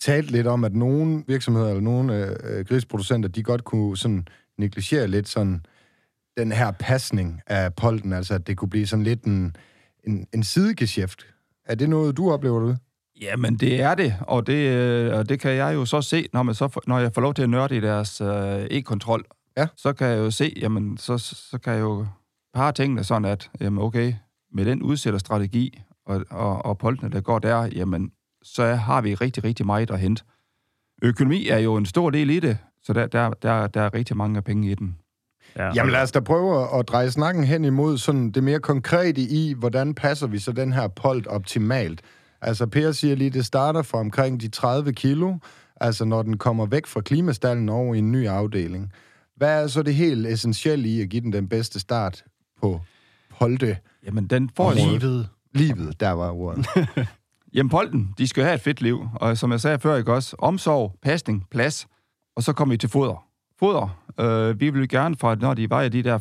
talt 0.00 0.30
lidt 0.30 0.46
om, 0.46 0.64
at 0.64 0.74
nogle 0.74 1.24
virksomheder 1.26 1.68
eller 1.68 1.80
nogle 1.80 2.36
øh, 2.44 2.64
grisproducenter, 2.64 3.28
de 3.28 3.42
godt 3.42 3.64
kunne 3.64 3.96
sådan 3.96 4.26
negligere 4.58 5.08
lidt 5.08 5.28
sådan 5.28 5.64
den 6.36 6.52
her 6.52 6.70
pasning 6.70 7.40
af 7.46 7.74
polten, 7.74 8.12
altså 8.12 8.34
at 8.34 8.46
det 8.46 8.56
kunne 8.56 8.70
blive 8.70 8.86
sådan 8.86 9.02
lidt 9.04 9.24
en, 9.24 9.56
en, 10.04 10.26
en 10.34 10.42
sidegeschæft. 10.42 11.26
Er 11.64 11.74
det 11.74 11.88
noget, 11.88 12.16
du 12.16 12.32
oplever 12.32 12.66
det? 12.66 12.78
Jamen, 13.20 13.54
det 13.54 13.80
er 13.80 13.94
det, 13.94 14.14
og 14.20 14.46
det, 14.46 14.76
øh, 14.76 15.18
og 15.18 15.28
det 15.28 15.40
kan 15.40 15.50
jeg 15.50 15.74
jo 15.74 15.84
så 15.84 16.02
se, 16.02 16.28
når, 16.32 16.42
man 16.42 16.54
så, 16.54 16.80
når 16.86 16.98
jeg 16.98 17.12
får 17.14 17.20
lov 17.20 17.34
til 17.34 17.42
at 17.42 17.50
nørde 17.50 17.76
i 17.76 17.80
deres 17.80 18.20
øh, 18.20 18.66
e-kontrol. 18.70 19.24
Ja. 19.60 19.66
Så 19.76 19.92
kan 19.92 20.06
jeg 20.06 20.18
jo 20.18 20.30
se, 20.30 20.52
jamen, 20.56 20.96
så, 20.96 21.18
så 21.18 21.58
kan 21.58 21.72
jeg 21.72 21.80
jo 21.80 22.06
par 22.54 22.70
tingene 22.70 23.04
sådan, 23.04 23.24
at 23.24 23.50
jamen, 23.60 23.82
okay, 23.82 24.14
med 24.52 24.64
den 24.64 24.82
udsætterstrategi 24.82 25.82
og, 26.06 26.24
og, 26.30 26.64
og 26.64 26.78
poltene, 26.78 27.10
der 27.10 27.20
går 27.20 27.38
der, 27.38 27.68
jamen, 27.72 28.12
så 28.42 28.64
har 28.64 29.00
vi 29.00 29.14
rigtig, 29.14 29.44
rigtig 29.44 29.66
meget 29.66 29.90
at 29.90 30.00
hente. 30.00 30.24
Økonomi 31.02 31.48
er 31.48 31.58
jo 31.58 31.76
en 31.76 31.86
stor 31.86 32.10
del 32.10 32.30
i 32.30 32.40
det, 32.40 32.58
så 32.82 32.92
der, 32.92 33.06
der, 33.06 33.30
der, 33.30 33.66
der 33.66 33.80
er 33.80 33.94
rigtig 33.94 34.16
mange 34.16 34.42
penge 34.42 34.70
i 34.70 34.74
den. 34.74 34.96
Ja, 35.56 35.72
Jamen 35.74 35.92
lad 35.92 36.02
os 36.02 36.12
da 36.12 36.20
prøve 36.20 36.78
at 36.78 36.88
dreje 36.88 37.10
snakken 37.10 37.44
hen 37.44 37.64
imod 37.64 37.98
sådan 37.98 38.30
det 38.30 38.44
mere 38.44 38.60
konkrete 38.60 39.20
i, 39.20 39.54
hvordan 39.58 39.94
passer 39.94 40.26
vi 40.26 40.38
så 40.38 40.52
den 40.52 40.72
her 40.72 40.88
polt 40.88 41.26
optimalt. 41.26 42.02
Altså 42.40 42.66
Per 42.66 42.92
siger 42.92 43.16
lige, 43.16 43.30
det 43.30 43.46
starter 43.46 43.82
fra 43.82 43.98
omkring 43.98 44.40
de 44.40 44.48
30 44.48 44.92
kilo, 44.92 45.34
altså 45.80 46.04
når 46.04 46.22
den 46.22 46.38
kommer 46.38 46.66
væk 46.66 46.86
fra 46.86 47.00
klimastallen 47.00 47.68
over 47.68 47.94
i 47.94 47.98
en 47.98 48.12
ny 48.12 48.26
afdeling. 48.26 48.92
Hvad 49.40 49.62
er 49.62 49.66
så 49.66 49.82
det 49.82 49.94
helt 49.94 50.26
essentielle 50.26 50.88
i 50.88 51.00
at 51.00 51.08
give 51.08 51.22
den 51.22 51.32
den 51.32 51.48
bedste 51.48 51.80
start 51.80 52.24
på 52.60 52.80
polte? 53.38 53.76
Jamen 54.06 54.26
den 54.26 54.50
får 54.56 54.72
livet. 54.72 55.28
Livet, 55.54 56.00
der 56.00 56.10
var 56.10 56.30
ordet. 56.30 56.66
Jamen 57.54 57.70
polten, 57.70 58.14
de 58.18 58.26
skal 58.26 58.44
have 58.44 58.54
et 58.54 58.60
fedt 58.60 58.80
liv, 58.80 59.08
og 59.14 59.38
som 59.38 59.52
jeg 59.52 59.60
sagde 59.60 59.78
før, 59.78 59.96
ikke 59.96 60.12
også, 60.12 60.36
omsorg, 60.38 60.98
pasning, 61.02 61.46
plads, 61.50 61.86
og 62.36 62.42
så 62.42 62.52
kommer 62.52 62.72
vi 62.74 62.76
til 62.76 62.88
foder. 62.88 63.26
Foder, 63.58 64.02
øh, 64.20 64.60
vi 64.60 64.70
vil 64.70 64.88
gerne 64.88 65.16
fra, 65.16 65.34
når 65.34 65.54
de 65.54 65.70
vejer 65.70 65.88
de 65.88 66.02
der 66.02 66.18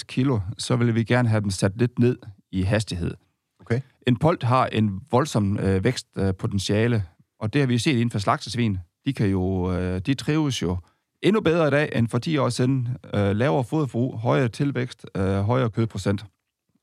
40-50 0.00 0.04
kilo, 0.08 0.40
så 0.58 0.76
vil 0.76 0.94
vi 0.94 1.04
gerne 1.04 1.28
have 1.28 1.40
dem 1.40 1.50
sat 1.50 1.72
lidt 1.76 1.98
ned 1.98 2.16
i 2.52 2.62
hastighed. 2.62 3.14
Okay. 3.60 3.80
En 4.06 4.16
polt 4.16 4.42
har 4.42 4.66
en 4.66 5.00
voldsom 5.10 5.58
øh, 5.58 5.84
vækstpotentiale, 5.84 6.96
øh, 6.96 7.02
og 7.40 7.52
det 7.52 7.60
har 7.60 7.66
vi 7.66 7.78
set 7.78 7.92
inden 7.92 8.10
for 8.10 8.18
slagsesvin. 8.18 8.78
De 9.06 9.12
kan 9.12 9.26
jo, 9.26 9.72
øh, 9.72 10.00
de 10.00 10.14
trives 10.14 10.62
jo 10.62 10.76
endnu 11.22 11.40
bedre 11.40 11.68
i 11.68 11.70
dag 11.70 11.90
end 11.94 12.08
for 12.08 12.18
10 12.18 12.36
år 12.36 12.48
siden. 12.48 12.88
Øh, 13.14 13.36
lavere 13.36 13.64
foderforbrug, 13.64 14.18
højere 14.18 14.48
tilvækst, 14.48 15.06
øh, 15.16 15.40
højere 15.40 15.70
kødprocent. 15.70 16.24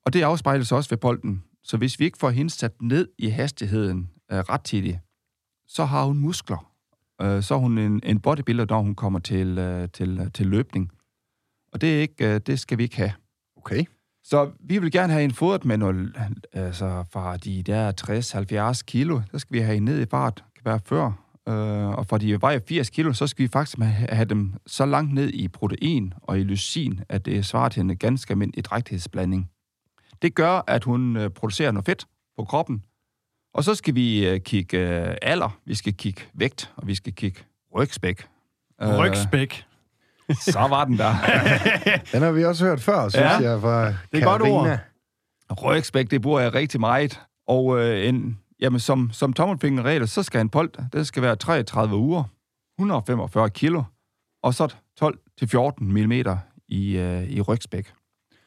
Og 0.05 0.13
det 0.13 0.21
afspejles 0.21 0.71
også 0.71 0.89
ved 0.89 0.97
polten. 0.97 1.43
Så 1.63 1.77
hvis 1.77 1.99
vi 1.99 2.05
ikke 2.05 2.17
får 2.17 2.29
hende 2.29 2.51
sat 2.51 2.81
ned 2.81 3.07
i 3.17 3.29
hastigheden 3.29 4.09
øh, 4.31 4.39
rettidigt, 4.39 4.99
så 5.67 5.85
har 5.85 6.05
hun 6.05 6.17
muskler. 6.17 6.71
Øh, 7.21 7.43
så 7.43 7.53
er 7.53 7.57
hun 7.57 7.77
en, 7.77 8.01
en 8.03 8.19
bodybuilder, 8.19 8.65
når 8.69 8.81
hun 8.81 8.95
kommer 8.95 9.19
til, 9.19 9.57
øh, 9.57 9.89
til, 9.93 10.31
til 10.33 10.45
løbning. 10.45 10.91
Og 11.73 11.81
det, 11.81 11.95
er 11.95 12.01
ikke, 12.01 12.33
øh, 12.33 12.41
det 12.45 12.59
skal 12.59 12.77
vi 12.77 12.83
ikke 12.83 12.97
have. 12.97 13.13
Okay. 13.57 13.85
Så 14.23 14.51
vi 14.59 14.77
vil 14.77 14.91
gerne 14.91 15.13
have 15.13 15.23
en 15.23 15.33
fodret 15.33 15.65
med 15.65 15.77
noget, 15.77 16.15
altså 16.53 17.03
fra 17.11 17.37
de 17.37 17.63
der 17.63 18.71
60-70 18.77 18.83
kilo, 18.87 19.21
så 19.31 19.39
skal 19.39 19.53
vi 19.53 19.59
have 19.59 19.77
en 19.77 19.85
ned 19.85 20.01
i 20.01 20.05
fart, 20.11 20.43
kan 20.55 20.65
være 20.65 20.79
før. 20.85 21.24
Øh, 21.49 21.87
og 21.87 22.07
fra 22.07 22.17
de 22.17 22.41
vejer 22.41 22.59
80 22.67 22.89
kilo, 22.89 23.13
så 23.13 23.27
skal 23.27 23.43
vi 23.43 23.47
faktisk 23.53 23.77
have 24.09 24.25
dem 24.25 24.53
så 24.67 24.85
langt 24.85 25.13
ned 25.13 25.29
i 25.29 25.47
protein 25.47 26.13
og 26.21 26.39
i 26.39 26.43
lysin, 26.43 26.99
at 27.09 27.25
det 27.25 27.45
svarer 27.45 27.69
til 27.69 27.81
en 27.81 27.97
ganske 27.97 28.31
almindelig 28.31 28.65
drægtighedsblanding. 28.65 29.49
Det 30.21 30.35
gør, 30.35 30.63
at 30.67 30.83
hun 30.83 31.17
øh, 31.17 31.29
producerer 31.29 31.71
noget 31.71 31.85
fedt, 31.85 32.05
på 32.37 32.43
kroppen. 32.43 32.83
Og 33.53 33.63
så 33.63 33.75
skal 33.75 33.95
vi 33.95 34.27
øh, 34.27 34.39
kigge 34.39 34.77
øh, 34.77 35.15
alder, 35.21 35.57
vi 35.65 35.75
skal 35.75 35.93
kigge 35.93 36.21
vægt, 36.33 36.71
og 36.75 36.87
vi 36.87 36.95
skal 36.95 37.13
kigge 37.13 37.39
rygspæk. 37.75 38.27
Øh, 38.81 38.97
Rygspæk. 38.97 39.65
så 40.51 40.59
var 40.59 40.85
den 40.85 40.97
der. 40.97 41.13
Den 42.11 42.21
har 42.21 42.31
vi 42.31 42.45
også 42.45 42.65
hørt 42.65 42.81
før, 42.81 43.09
synes 43.09 43.23
Ja. 43.23 43.51
jeg, 43.51 43.61
fra 43.61 43.85
Det 43.87 43.95
er 44.13 44.23
godt 44.23 44.41
ord. 44.41 44.79
Rygspæk, 45.63 46.11
det 46.11 46.21
bruger 46.21 46.39
jeg 46.39 46.53
rigtig 46.53 46.79
meget. 46.79 47.21
Og 47.47 47.79
øh, 47.79 48.07
en, 48.09 48.39
jamen, 48.61 48.79
som, 48.79 49.09
som 49.11 49.33
tommelfingerregel, 49.33 50.07
så 50.07 50.23
skal 50.23 50.41
en 50.41 50.49
pold, 50.49 50.71
det 50.93 51.07
skal 51.07 51.23
være 51.23 51.35
33 51.35 51.95
uger, 51.95 52.23
145 52.79 53.49
kilo, 53.49 53.83
og 54.43 54.53
så 54.53 54.73
12-14 55.03 55.83
mm 55.83 56.11
i, 56.67 56.97
øh, 56.97 57.23
i 57.23 57.41
rygspæk. 57.41 57.93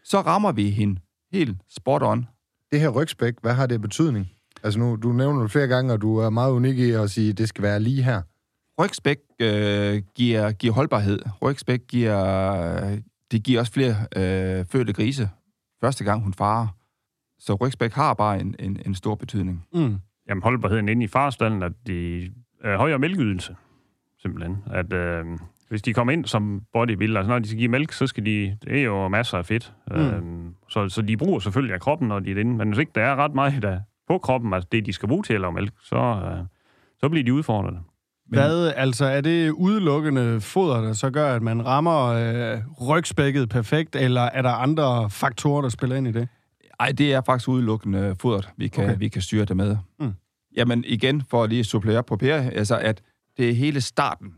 Så 0.05 0.21
rammer 0.21 0.53
vi 0.53 0.71
hende 0.71 1.01
helt 1.33 1.57
spot 1.69 2.03
on. 2.03 2.29
Det 2.73 2.81
her 2.81 2.89
rygspæk, 2.89 3.35
hvad 3.43 3.55
har 3.55 3.67
det 3.67 3.81
betydning? 3.81 4.31
Altså 4.63 4.79
nu, 4.79 4.97
du 4.97 5.13
nævner 5.13 5.43
det 5.43 5.51
flere 5.51 5.67
gange, 5.67 5.93
og 5.93 6.01
du 6.01 6.17
er 6.17 6.31
meget 6.31 6.53
unik 6.53 6.79
i 6.79 6.91
at 6.91 7.11
sige, 7.11 7.31
at 7.31 7.39
det 7.39 7.49
skal 7.49 7.63
være 7.63 7.81
lige 7.81 8.03
her. 8.03 8.23
Rygspæk 8.81 9.19
øh, 9.41 10.03
giver, 10.15 10.53
giver 10.53 10.73
holdbarhed. 10.73 11.19
Rygspæk 11.43 11.81
giver, 11.89 12.99
det 13.31 13.43
giver 13.43 13.61
også 13.61 13.73
flere 13.73 13.97
øh, 14.17 14.65
fødte 14.67 14.93
grise, 14.93 15.31
første 15.81 16.05
gang 16.05 16.23
hun 16.23 16.35
farer. 16.35 16.69
Så 17.39 17.55
rygspæk 17.55 17.93
har 17.93 18.15
bare 18.15 18.41
en, 18.41 18.55
en, 18.59 18.79
en 18.87 18.95
stor 18.95 19.15
betydning. 19.15 19.65
Mm. 19.75 19.97
Jamen 20.29 20.43
holdbarheden 20.43 20.89
inde 20.89 21.05
i 21.05 21.09
farstallen, 21.09 21.63
at 21.63 21.73
de 21.87 22.31
er 22.65 22.77
højere 22.77 22.99
mælkeydelse, 22.99 23.57
simpelthen. 24.23 24.57
At 24.71 24.93
øh, 24.93 25.25
hvis 25.69 25.83
de 25.83 25.93
kommer 25.93 26.13
ind 26.13 26.25
som 26.25 26.63
bodybuilder, 26.73 27.19
altså 27.19 27.31
når 27.31 27.39
de 27.39 27.49
skal 27.49 27.59
give 27.59 27.69
mælk, 27.69 27.93
så 27.93 28.07
skal 28.07 28.27
de, 28.27 28.57
det 28.65 28.79
er 28.79 28.83
jo 28.83 29.09
masser 29.09 29.39
af 29.39 29.47
fedt. 29.47 29.73
Mm. 29.91 29.97
Øh, 29.97 30.23
så, 30.69 30.89
så 30.89 31.03
de 31.03 31.17
bruger 31.17 31.39
selvfølgelig 31.39 31.75
af 31.75 31.81
kroppen, 31.81 32.09
når 32.09 32.21
de 32.21 32.31
er 32.33 32.37
inde. 32.37 32.57
Men 32.57 32.69
hvis 32.69 32.79
ikke 32.79 32.93
der 32.95 33.03
er 33.03 33.17
ret 33.17 33.35
meget 33.35 33.63
der 33.63 33.81
på 34.09 34.19
kroppen, 34.19 34.55
altså 34.55 34.69
det, 34.73 34.87
de 34.87 34.93
skal 34.93 35.09
bruge 35.09 35.23
til 35.23 35.35
at 35.35 35.41
lave 35.41 35.53
mælk, 35.53 35.73
så, 35.83 35.97
øh, 35.97 36.45
så 37.01 37.09
bliver 37.09 37.25
de 37.25 37.35
udfordret. 37.35 37.79
Hvad, 38.27 38.73
altså, 38.77 39.05
er 39.05 39.21
det 39.21 39.51
udelukkende 39.51 40.41
foder, 40.41 40.81
der 40.81 40.93
så 40.93 41.11
gør, 41.11 41.35
at 41.35 41.43
man 41.43 41.67
rammer 41.67 42.07
øh, 42.07 42.59
rygspækket 42.89 43.49
perfekt, 43.49 43.97
eller 43.97 44.21
er 44.21 44.43
der 44.43 44.51
andre 44.51 45.11
faktorer, 45.11 45.63
der 45.63 45.69
spiller 45.69 45.97
ind 45.97 46.09
i 46.09 46.13
det? 46.13 46.29
Ej, 46.81 46.93
det 46.93 47.13
er 47.13 47.21
faktisk 47.27 47.49
udelukkende 47.49 48.17
fodret, 48.21 48.49
vi 48.57 48.69
kan, 48.69 48.85
Okay. 48.85 48.99
vi 48.99 49.09
kan 49.09 49.23
styre 49.23 49.45
det 49.45 49.57
med. 49.57 49.77
Mm. 50.01 50.13
Jamen 50.57 50.85
igen, 50.87 51.23
for 51.23 51.43
at 51.45 51.51
lige 51.51 51.65
supplere 51.65 52.03
på 52.03 52.17
Per, 52.17 52.37
altså 52.37 52.79
at 52.79 53.03
det 53.37 53.51
er 53.51 53.55
hele 53.55 53.81
starten. 53.81 54.35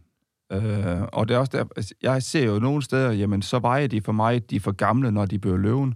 Øh, 0.52 1.02
og 1.12 1.28
det 1.28 1.34
er 1.34 1.38
også 1.38 1.52
der, 1.58 1.64
altså, 1.76 1.94
jeg 2.02 2.22
ser 2.22 2.44
jo 2.44 2.58
nogle 2.58 2.82
steder, 2.82 3.12
jamen 3.12 3.42
så 3.42 3.58
vejer 3.58 3.86
de 3.86 4.00
for 4.00 4.12
mig, 4.12 4.50
de 4.50 4.56
er 4.56 4.60
for 4.60 4.72
gamle, 4.72 5.10
når 5.10 5.26
de 5.26 5.38
bliver 5.38 5.56
løven. 5.56 5.94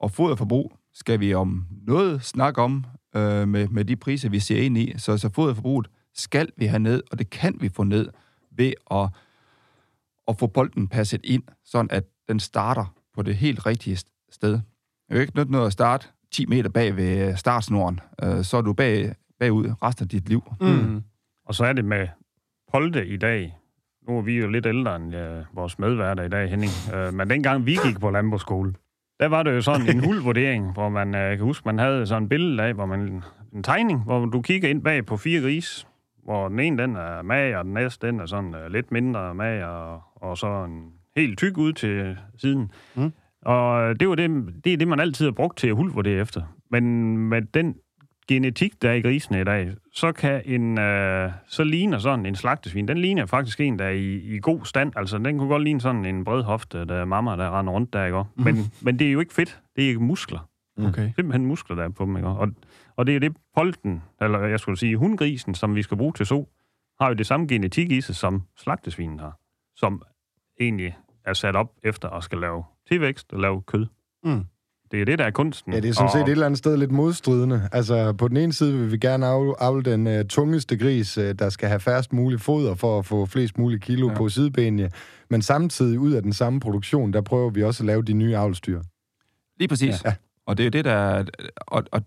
Og 0.00 0.10
foderforbrug 0.10 0.72
skal 0.94 1.20
vi 1.20 1.34
om 1.34 1.66
noget 1.86 2.22
snakke 2.22 2.62
om 2.62 2.84
øh, 3.16 3.48
med, 3.48 3.68
med 3.68 3.84
de 3.84 3.96
priser, 3.96 4.28
vi 4.28 4.40
ser 4.40 4.62
ind 4.62 4.78
i. 4.78 4.94
Så, 4.98 5.18
så 5.18 5.30
foderforbruget 5.34 5.88
skal 6.14 6.48
vi 6.56 6.66
have 6.66 6.78
ned, 6.78 7.02
og 7.10 7.18
det 7.18 7.30
kan 7.30 7.56
vi 7.60 7.68
få 7.68 7.82
ned 7.82 8.08
ved 8.50 8.72
at, 8.90 9.08
at 10.28 10.38
få 10.38 10.46
bolden 10.46 10.88
passet 10.88 11.20
ind, 11.24 11.42
sådan 11.64 11.90
at 11.90 12.04
den 12.28 12.40
starter 12.40 12.94
på 13.14 13.22
det 13.22 13.36
helt 13.36 13.66
rigtige 13.66 13.96
st- 13.96 14.28
sted. 14.32 14.60
Det 15.08 15.14
er 15.14 15.16
jo 15.16 15.20
ikke 15.20 15.36
nødt 15.36 15.50
noget 15.50 15.66
at 15.66 15.72
starte 15.72 16.06
10 16.32 16.46
meter 16.46 16.70
bag 16.70 16.96
ved 16.96 17.36
startsnoren. 17.36 18.00
Øh, 18.22 18.44
så 18.44 18.56
er 18.56 18.62
du 18.62 18.72
bag, 18.72 19.14
bagud 19.40 19.74
resten 19.82 20.04
af 20.04 20.08
dit 20.08 20.28
liv. 20.28 20.42
Mm. 20.60 21.02
Og 21.46 21.54
så 21.54 21.64
er 21.64 21.72
det 21.72 21.84
med 21.84 22.08
Polde 22.72 23.06
i 23.06 23.16
dag. 23.16 23.56
Nu 24.08 24.18
er 24.18 24.22
vi 24.22 24.38
jo 24.38 24.48
lidt 24.48 24.66
ældre 24.66 24.96
end 24.96 25.12
ja, 25.12 25.42
vores 25.52 25.78
medværter 25.78 26.22
i 26.22 26.28
dag, 26.28 26.50
Henning. 26.50 26.72
Øh, 26.94 27.14
men 27.14 27.30
dengang 27.30 27.66
vi 27.66 27.78
gik 27.86 28.00
på 28.00 28.10
landbrugsskole, 28.10 28.74
der 29.20 29.28
var 29.28 29.42
det 29.42 29.54
jo 29.54 29.60
sådan 29.60 29.88
en 29.88 30.04
huldvurdering, 30.06 30.72
hvor 30.72 30.88
man 30.88 31.14
øh, 31.14 31.36
kan 31.36 31.40
huske, 31.40 31.62
man 31.68 31.78
havde 31.78 32.06
sådan 32.06 32.22
et 32.22 32.28
billede 32.28 32.62
af, 32.62 32.74
hvor 32.74 32.86
man 32.86 33.22
en 33.52 33.62
tegning, 33.62 34.04
hvor 34.04 34.24
du 34.24 34.42
kigger 34.42 34.68
ind 34.68 34.82
bag 34.82 35.06
på 35.06 35.16
fire 35.16 35.40
gris, 35.40 35.86
hvor 36.24 36.48
den 36.48 36.60
ene 36.60 36.82
den 36.82 36.96
er 36.96 37.22
mag, 37.22 37.56
og 37.56 37.64
den 37.64 37.74
næste 37.74 38.06
den 38.06 38.20
er 38.20 38.26
sådan 38.26 38.54
øh, 38.54 38.70
lidt 38.70 38.92
mindre 38.92 39.34
mag, 39.34 39.64
og, 39.64 40.02
og 40.14 40.38
så 40.38 40.64
en 40.64 40.92
helt 41.16 41.38
tyk 41.38 41.58
ud 41.58 41.72
til 41.72 42.18
siden. 42.36 42.70
Mm. 42.94 43.12
Og 43.46 44.00
det, 44.00 44.08
var 44.08 44.14
det, 44.14 44.30
det 44.64 44.72
er 44.72 44.76
det, 44.76 44.88
man 44.88 45.00
altid 45.00 45.26
har 45.26 45.32
brugt 45.32 45.58
til 45.58 45.68
at 45.68 45.76
huldvurdere 45.76 46.20
efter. 46.20 46.42
Men 46.70 47.16
med 47.18 47.42
den 47.42 47.74
genetik, 48.28 48.82
der 48.82 48.90
er 48.90 48.94
i 48.94 49.00
grisene 49.00 49.40
i 49.40 49.44
dag, 49.44 49.72
så 49.92 50.12
kan 50.12 50.42
en, 50.44 50.78
øh, 50.78 51.30
så 51.48 51.64
ligner 51.64 51.98
sådan 51.98 52.26
en 52.26 52.34
slagtesvin, 52.34 52.88
den 52.88 52.98
ligner 52.98 53.26
faktisk 53.26 53.60
en, 53.60 53.78
der 53.78 53.84
er 53.84 53.90
i, 53.90 54.14
i 54.14 54.38
god 54.38 54.64
stand. 54.64 54.92
Altså, 54.96 55.18
den 55.18 55.38
kunne 55.38 55.48
godt 55.48 55.62
ligne 55.62 55.80
sådan 55.80 56.04
en 56.04 56.24
bred 56.24 56.42
hofte, 56.42 56.84
der 56.84 56.94
er 56.94 57.04
mamma, 57.04 57.36
der 57.36 57.58
render 57.58 57.72
rundt 57.72 57.92
der, 57.92 58.04
ikke? 58.04 58.22
Mm. 58.36 58.44
Men, 58.44 58.56
men 58.82 58.98
det 58.98 59.08
er 59.08 59.12
jo 59.12 59.20
ikke 59.20 59.34
fedt. 59.34 59.60
Det 59.76 59.84
er 59.84 59.88
ikke 59.88 60.00
muskler. 60.00 60.48
Okay. 60.78 61.12
Simpelthen 61.16 61.46
muskler, 61.46 61.76
der 61.76 61.84
er 61.84 61.88
på 61.88 62.04
dem, 62.04 62.16
ikke? 62.16 62.28
Og, 62.28 62.48
og 62.96 63.06
det 63.06 63.16
er 63.16 63.20
det 63.20 63.36
polten, 63.56 64.02
eller 64.20 64.38
jeg 64.40 64.60
skulle 64.60 64.78
sige 64.78 64.96
hundgrisen, 64.96 65.54
som 65.54 65.74
vi 65.74 65.82
skal 65.82 65.96
bruge 65.96 66.12
til 66.12 66.26
så, 66.26 66.44
har 67.00 67.08
jo 67.08 67.14
det 67.14 67.26
samme 67.26 67.46
genetik 67.46 67.92
i 67.92 68.00
sig, 68.00 68.14
som 68.14 68.42
slagtesvinen 68.56 69.20
har. 69.20 69.38
Som 69.76 70.02
egentlig 70.60 70.96
er 71.26 71.32
sat 71.32 71.56
op 71.56 71.72
efter 71.84 72.08
at 72.08 72.24
skal 72.24 72.38
lave 72.38 72.64
tilvækst 72.88 73.32
og 73.32 73.40
lave 73.40 73.62
kød. 73.62 73.86
Mm. 74.24 74.44
Det 74.90 75.00
er 75.00 75.04
det, 75.04 75.18
der 75.18 75.24
er 75.24 75.30
kunsten. 75.30 75.72
Ja, 75.72 75.80
det 75.80 75.88
er 75.88 75.92
sådan 75.92 76.10
set 76.10 76.20
Og- 76.22 76.26
et 76.28 76.32
eller 76.32 76.46
andet 76.46 76.58
sted 76.58 76.76
lidt 76.76 76.90
modstridende. 76.92 77.68
Altså, 77.72 78.12
på 78.12 78.28
den 78.28 78.36
ene 78.36 78.52
side 78.52 78.78
vil 78.78 78.92
vi 78.92 78.98
gerne 78.98 79.26
avle, 79.60 79.82
den 79.82 80.06
uh, 80.06 80.26
tungeste 80.28 80.76
gris, 80.78 81.18
uh, 81.18 81.24
der 81.24 81.48
skal 81.48 81.68
have 81.68 81.80
færrest 81.80 82.12
muligt 82.12 82.42
foder 82.42 82.74
for 82.74 82.98
at 82.98 83.06
få 83.06 83.26
flest 83.26 83.58
mulige 83.58 83.80
kilo 83.80 84.08
ja. 84.08 84.14
På 84.14 84.28
sidebenene. 84.28 84.90
Men 85.30 85.42
samtidig 85.42 85.98
ud 85.98 86.12
af 86.12 86.22
den 86.22 86.32
samme 86.32 86.60
produktion, 86.60 87.12
der 87.12 87.20
prøver 87.20 87.50
vi 87.50 87.62
også 87.62 87.82
at 87.82 87.86
lave 87.86 88.02
de 88.02 88.12
nye 88.12 88.36
avlstyr. 88.36 88.82
Lige 89.58 89.68
præcis. 89.68 90.04
Ja. 90.04 90.14
Og 90.46 90.56
det 90.58 90.62
er 90.62 90.66
jo 90.66 90.70
det, 90.70 90.84
der... 90.84 90.92
er- 90.92 91.24
Og, 91.66 91.84
og 91.92 92.02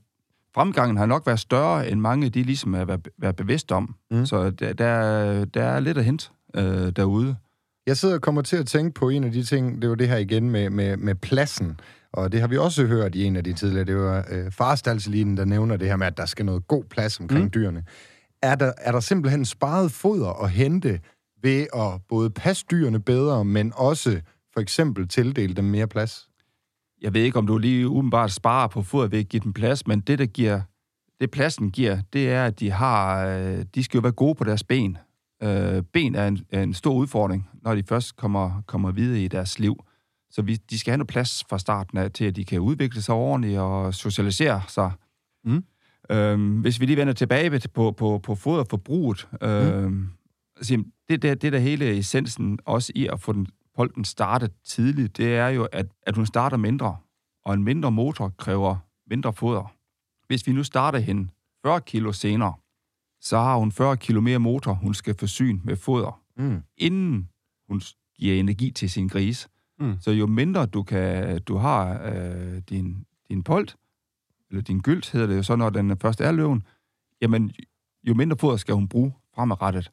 fremgangen 0.55 0.97
har 0.97 1.05
nok 1.05 1.25
været 1.25 1.39
større, 1.39 1.89
end 1.89 1.99
mange 1.99 2.29
de 2.29 2.43
ligesom 2.43 2.73
er 2.73 2.97
været, 3.17 3.35
bevidst 3.35 3.71
om. 3.71 3.95
Mm. 4.11 4.25
Så 4.25 4.49
der, 4.49 4.73
der, 4.73 5.45
der 5.45 5.63
er 5.63 5.79
lidt 5.79 5.97
at 5.97 6.05
hente 6.05 6.29
øh, 6.55 6.89
derude. 6.95 7.35
Jeg 7.87 7.97
sidder 7.97 8.15
og 8.15 8.21
kommer 8.21 8.41
til 8.41 8.57
at 8.57 8.67
tænke 8.67 8.93
på 8.93 9.09
en 9.09 9.23
af 9.23 9.31
de 9.31 9.43
ting, 9.43 9.81
det 9.81 9.89
var 9.89 9.95
det 9.95 10.07
her 10.07 10.17
igen 10.17 10.49
med, 10.49 10.69
med, 10.69 10.97
med 10.97 11.15
pladsen. 11.15 11.79
Og 12.13 12.31
det 12.31 12.39
har 12.39 12.47
vi 12.47 12.57
også 12.57 12.85
hørt 12.85 13.15
i 13.15 13.23
en 13.23 13.35
af 13.35 13.43
de 13.43 13.53
tidligere. 13.53 13.85
Det 13.85 13.95
var 13.95 14.25
øh, 14.29 14.51
farstalselinen, 14.51 15.37
der 15.37 15.45
nævner 15.45 15.77
det 15.77 15.87
her 15.87 15.95
med, 15.95 16.07
at 16.07 16.17
der 16.17 16.25
skal 16.25 16.45
noget 16.45 16.67
god 16.67 16.83
plads 16.83 17.19
omkring 17.19 17.43
mm. 17.43 17.51
dyrene. 17.51 17.83
Er 18.41 18.55
der, 18.55 18.71
er 18.77 18.91
der 18.91 18.99
simpelthen 18.99 19.45
sparet 19.45 19.91
foder 19.91 20.43
at 20.43 20.51
hente 20.51 20.99
ved 21.43 21.67
at 21.75 22.01
både 22.09 22.29
passe 22.29 22.65
dyrene 22.71 22.99
bedre, 22.99 23.45
men 23.45 23.73
også 23.75 24.21
for 24.53 24.59
eksempel 24.59 25.07
tildele 25.07 25.53
dem 25.53 25.65
mere 25.65 25.87
plads? 25.87 26.29
Jeg 27.01 27.13
ved 27.13 27.21
ikke, 27.21 27.37
om 27.37 27.47
du 27.47 27.57
lige 27.57 27.87
umiddelbart 27.87 28.31
sparer 28.31 28.67
på 28.67 28.81
foder 28.81 29.07
ved 29.07 29.19
at 29.19 29.29
give 29.29 29.43
dem 29.43 29.53
plads, 29.53 29.87
men 29.87 29.99
det, 29.99 30.19
der 30.19 30.25
giver, 30.25 30.61
det 31.19 31.31
pladsen 31.31 31.71
giver, 31.71 32.01
det 32.13 32.31
er, 32.31 32.45
at 32.45 32.59
de 32.59 32.71
har, 32.71 33.25
øh, 33.25 33.65
de 33.75 33.83
skal 33.83 33.97
jo 33.97 34.01
være 34.01 34.11
gode 34.11 34.35
på 34.35 34.43
deres 34.43 34.63
ben. 34.63 34.97
Øh, 35.43 35.83
ben 35.83 36.15
er 36.15 36.27
en, 36.27 36.39
er 36.49 36.63
en 36.63 36.73
stor 36.73 36.93
udfordring, 36.93 37.49
når 37.61 37.75
de 37.75 37.83
først 37.83 38.15
kommer, 38.15 38.61
kommer 38.67 38.91
videre 38.91 39.21
i 39.21 39.27
deres 39.27 39.59
liv. 39.59 39.83
Så 40.29 40.41
vi, 40.41 40.55
de 40.55 40.79
skal 40.79 40.91
have 40.91 40.97
noget 40.97 41.07
plads 41.07 41.43
fra 41.49 41.59
starten 41.59 41.97
af, 41.97 42.11
til 42.11 42.25
at 42.25 42.35
de 42.35 42.45
kan 42.45 42.59
udvikle 42.59 43.01
sig 43.01 43.15
ordentligt 43.15 43.59
og 43.59 43.93
socialisere 43.93 44.61
sig. 44.67 44.91
Mm. 45.43 45.63
Øhm, 46.11 46.59
hvis 46.61 46.79
vi 46.79 46.85
lige 46.85 46.97
vender 46.97 47.13
tilbage 47.13 47.61
på, 47.73 47.91
på, 47.91 48.19
på 48.23 48.35
foderforbruget, 48.35 49.27
øhm, 49.41 50.09
altså, 50.57 50.83
det, 51.09 51.21
det, 51.21 51.41
det 51.41 51.53
der 51.53 51.59
hele 51.59 51.97
essensen 51.97 52.59
også 52.65 52.91
i 52.95 53.07
at 53.07 53.19
få 53.19 53.33
den, 53.33 53.47
bolden 53.75 54.05
startet 54.05 54.51
tidligt, 54.63 55.17
det 55.17 55.35
er 55.35 55.47
jo, 55.47 55.67
at, 55.71 55.85
at 56.03 56.15
hun 56.15 56.25
starter 56.25 56.57
mindre, 56.57 56.97
og 57.45 57.53
en 57.53 57.63
mindre 57.63 57.91
motor 57.91 58.29
kræver 58.37 58.77
mindre 59.09 59.33
foder. 59.33 59.73
Hvis 60.27 60.47
vi 60.47 60.51
nu 60.51 60.63
starter 60.63 60.99
hende 60.99 61.29
40 61.65 61.81
kilo 61.81 62.11
senere, 62.11 62.53
så 63.21 63.37
har 63.37 63.57
hun 63.57 63.71
40 63.71 63.97
kilo 63.97 64.21
mere 64.21 64.39
motor, 64.39 64.73
hun 64.73 64.93
skal 64.93 65.15
forsyne 65.19 65.59
med 65.63 65.75
foder, 65.75 66.21
Mm. 66.37 66.61
inden 66.77 67.29
hun 67.69 67.81
giver 68.15 68.39
energi 68.39 68.71
til 68.71 68.89
sin 68.89 69.07
gris. 69.07 69.47
Mm. 69.79 69.95
Så 70.01 70.11
jo 70.11 70.27
mindre 70.27 70.65
du, 70.65 70.83
kan, 70.83 71.41
du 71.41 71.57
har 71.57 72.01
øh, 72.13 72.61
din, 72.69 73.05
din 73.29 73.43
polt, 73.43 73.75
eller 74.49 74.61
din 74.61 74.79
gylt 74.79 75.11
hedder 75.11 75.27
det 75.27 75.37
jo 75.37 75.43
så, 75.43 75.55
når 75.55 75.69
den 75.69 75.97
først 75.97 76.21
er 76.21 76.31
løven, 76.31 76.63
jamen 77.21 77.51
jo 78.03 78.13
mindre 78.13 78.37
foder 78.37 78.57
skal 78.57 78.75
hun 78.75 78.87
bruge 78.87 79.13
fremadrettet. 79.35 79.91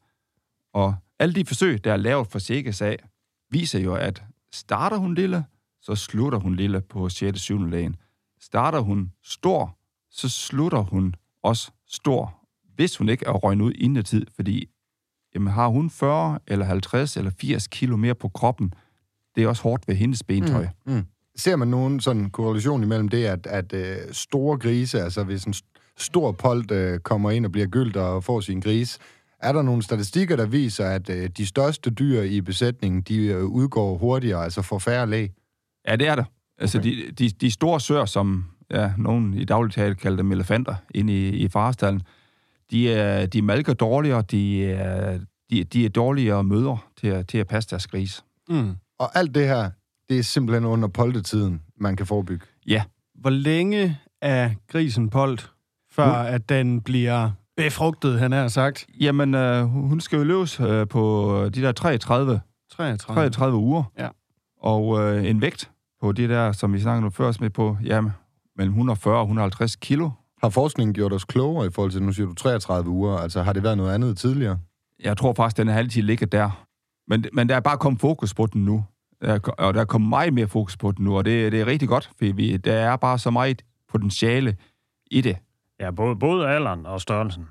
Og 0.72 0.94
alle 1.18 1.34
de 1.34 1.44
forsøg, 1.44 1.84
der 1.84 1.92
er 1.92 1.96
lavet 1.96 2.26
for 2.26 2.38
Sikkes 2.38 2.82
af, 2.82 2.96
viser 3.50 3.78
jo, 3.78 3.94
at 3.94 4.24
starter 4.52 4.96
hun 4.96 5.14
lille, 5.14 5.44
så 5.82 5.94
slutter 5.94 6.38
hun 6.38 6.54
lille 6.54 6.80
på 6.80 7.08
6. 7.08 7.40
7. 7.40 7.70
dagen. 7.70 7.96
Starter 8.40 8.80
hun 8.80 9.12
stor, 9.22 9.78
så 10.10 10.28
slutter 10.28 10.80
hun 10.80 11.14
også 11.42 11.70
stor, 11.86 12.45
hvis 12.76 12.96
hun 12.96 13.08
ikke 13.08 13.26
er 13.26 13.30
røgnet 13.32 13.64
ud 13.64 13.72
inden 13.72 14.04
tid, 14.04 14.26
fordi 14.36 14.68
jamen, 15.34 15.52
har 15.52 15.68
hun 15.68 15.90
40 15.90 16.38
eller 16.46 16.64
50 16.64 17.16
eller 17.16 17.30
80 17.40 17.66
kilo 17.66 17.96
mere 17.96 18.14
på 18.14 18.28
kroppen, 18.28 18.72
det 19.36 19.44
er 19.44 19.48
også 19.48 19.62
hårdt 19.62 19.88
ved 19.88 19.94
hendes 19.94 20.22
bentøj. 20.22 20.66
Mm. 20.86 20.92
Mm. 20.94 21.04
Ser 21.36 21.56
man 21.56 21.68
nogen 21.68 22.00
sådan 22.00 22.30
korrelation 22.30 22.82
imellem 22.82 23.08
det, 23.08 23.24
at, 23.24 23.46
at 23.46 23.72
øh, 23.72 23.96
store 24.12 24.58
grise, 24.58 25.00
altså 25.00 25.24
hvis 25.24 25.44
en 25.44 25.52
st- 25.56 25.94
stor 25.96 26.32
polt 26.32 26.70
øh, 26.70 26.98
kommer 26.98 27.30
ind 27.30 27.46
og 27.46 27.52
bliver 27.52 27.66
gyldt 27.66 27.96
og 27.96 28.24
får 28.24 28.40
sin 28.40 28.60
gris, 28.60 28.98
er 29.40 29.52
der 29.52 29.62
nogle 29.62 29.82
statistikker, 29.82 30.36
der 30.36 30.46
viser, 30.46 30.84
at 30.90 31.10
øh, 31.10 31.28
de 31.36 31.46
største 31.46 31.90
dyr 31.90 32.22
i 32.22 32.40
besætningen, 32.40 33.00
de 33.02 33.16
øh, 33.26 33.44
udgår 33.44 33.96
hurtigere, 33.98 34.44
altså 34.44 34.62
får 34.62 34.78
færre 34.78 35.10
læg? 35.10 35.30
Ja, 35.88 35.96
det 35.96 36.08
er 36.08 36.14
det. 36.14 36.24
Altså, 36.58 36.78
Okay. 36.78 37.06
de, 37.06 37.10
de, 37.12 37.28
de 37.28 37.50
store 37.50 37.80
søer, 37.80 38.04
som 38.04 38.44
ja, 38.70 38.92
nogen 38.98 39.34
i 39.34 39.44
dagligtalt 39.44 39.98
kalder 39.98 40.16
dem 40.16 40.32
elefanter, 40.32 40.74
inde 40.94 41.12
i, 41.12 41.28
i 41.28 41.48
farestallen. 41.48 42.02
De, 42.70 42.92
er, 42.92 43.26
de 43.26 43.42
malker 43.42 43.74
dårligere, 43.74 44.22
de 44.22 44.64
er, 44.66 45.18
de, 45.50 45.64
de 45.64 45.84
er 45.84 45.88
dårligere 45.88 46.44
møder 46.44 46.86
til, 47.00 47.06
at- 47.06 47.28
til 47.28 47.38
at 47.38 47.46
passe 47.46 47.70
deres 47.70 47.86
gris. 47.86 48.24
Mm. 48.48 48.76
Og 48.98 49.18
alt 49.18 49.34
det 49.34 49.46
her, 49.48 49.70
det 50.08 50.18
er 50.18 50.22
simpelthen 50.22 50.64
under 50.64 50.88
poltetiden, 50.88 51.62
man 51.80 51.96
kan 51.96 52.06
forebygge. 52.06 52.46
Ja, 52.66 52.82
Hvor 53.14 53.30
længe 53.30 53.98
er 54.22 54.50
grisen 54.68 55.10
polt, 55.10 55.50
før 55.90 56.04
at 56.06 56.48
den 56.48 56.80
bliver 56.80 57.30
befrugtet, 57.56 58.18
han 58.18 58.32
har 58.32 58.48
sagt? 58.48 58.86
jamen, 59.00 59.34
øh, 59.34 59.64
hun 59.64 60.00
skal 60.00 60.16
jo 60.16 60.24
løbes 60.24 60.60
øh, 60.60 60.88
på 60.88 61.32
de 61.54 61.62
der 61.62 61.72
33, 61.72 62.40
33. 62.72 63.14
33 63.14 63.56
uger. 63.58 63.84
Ja. 63.98 64.08
Og 64.60 65.00
øh, 65.02 65.26
en 65.30 65.40
vægt 65.40 65.70
på 66.00 66.12
det 66.12 66.28
der, 66.28 66.52
som 66.52 66.72
vi 66.72 66.80
snakkede 66.80 67.04
om 67.06 67.12
før, 67.12 67.32
med 67.40 67.50
på, 67.50 67.76
jamen, 67.84 68.12
mellem 68.56 68.72
140 68.72 69.16
og 69.16 69.22
150 69.22 69.76
kilo. 69.76 70.10
Har 70.42 70.48
forskningen 70.48 70.94
gjort 70.94 71.12
os 71.12 71.24
klogere 71.24 71.66
i 71.66 71.70
forhold 71.70 71.92
til, 71.92 72.02
nu 72.02 72.12
siger 72.12 72.26
du 72.26 72.34
33 72.34 72.90
uger, 72.90 73.16
altså 73.16 73.42
har 73.42 73.52
det 73.52 73.62
været 73.62 73.76
noget 73.76 73.94
andet 73.94 74.18
tidligere? 74.18 74.58
Jeg 75.04 75.16
tror 75.16 75.32
faktisk, 75.34 75.56
den 75.56 75.68
har 75.68 75.78
altid 75.78 76.02
ligget 76.02 76.32
der. 76.32 76.64
Men, 77.08 77.24
men 77.32 77.48
der 77.48 77.56
er 77.56 77.60
bare 77.60 77.78
kommet 77.78 78.00
fokus 78.00 78.34
på 78.34 78.46
den 78.46 78.64
nu. 78.64 78.84
Der 79.22 79.34
er, 79.34 79.38
og 79.58 79.74
der 79.74 79.80
er 79.80 79.84
kommet 79.84 80.08
meget 80.08 80.34
mere 80.34 80.48
fokus 80.48 80.76
på 80.76 80.92
den 80.92 81.04
nu, 81.04 81.16
og 81.16 81.24
det, 81.24 81.52
det 81.52 81.60
er 81.60 81.66
rigtig 81.66 81.88
godt, 81.88 82.10
for 82.18 82.34
vi, 82.34 82.56
der 82.56 82.72
er 82.72 82.96
bare 82.96 83.18
så 83.18 83.30
meget 83.30 83.62
potentiale 83.92 84.56
i 85.10 85.20
det. 85.20 85.36
Ja, 85.80 85.90
både, 85.90 86.16
både 86.16 86.48
alderen 86.48 86.86
og 86.86 87.00
størrelsen. 87.00 87.44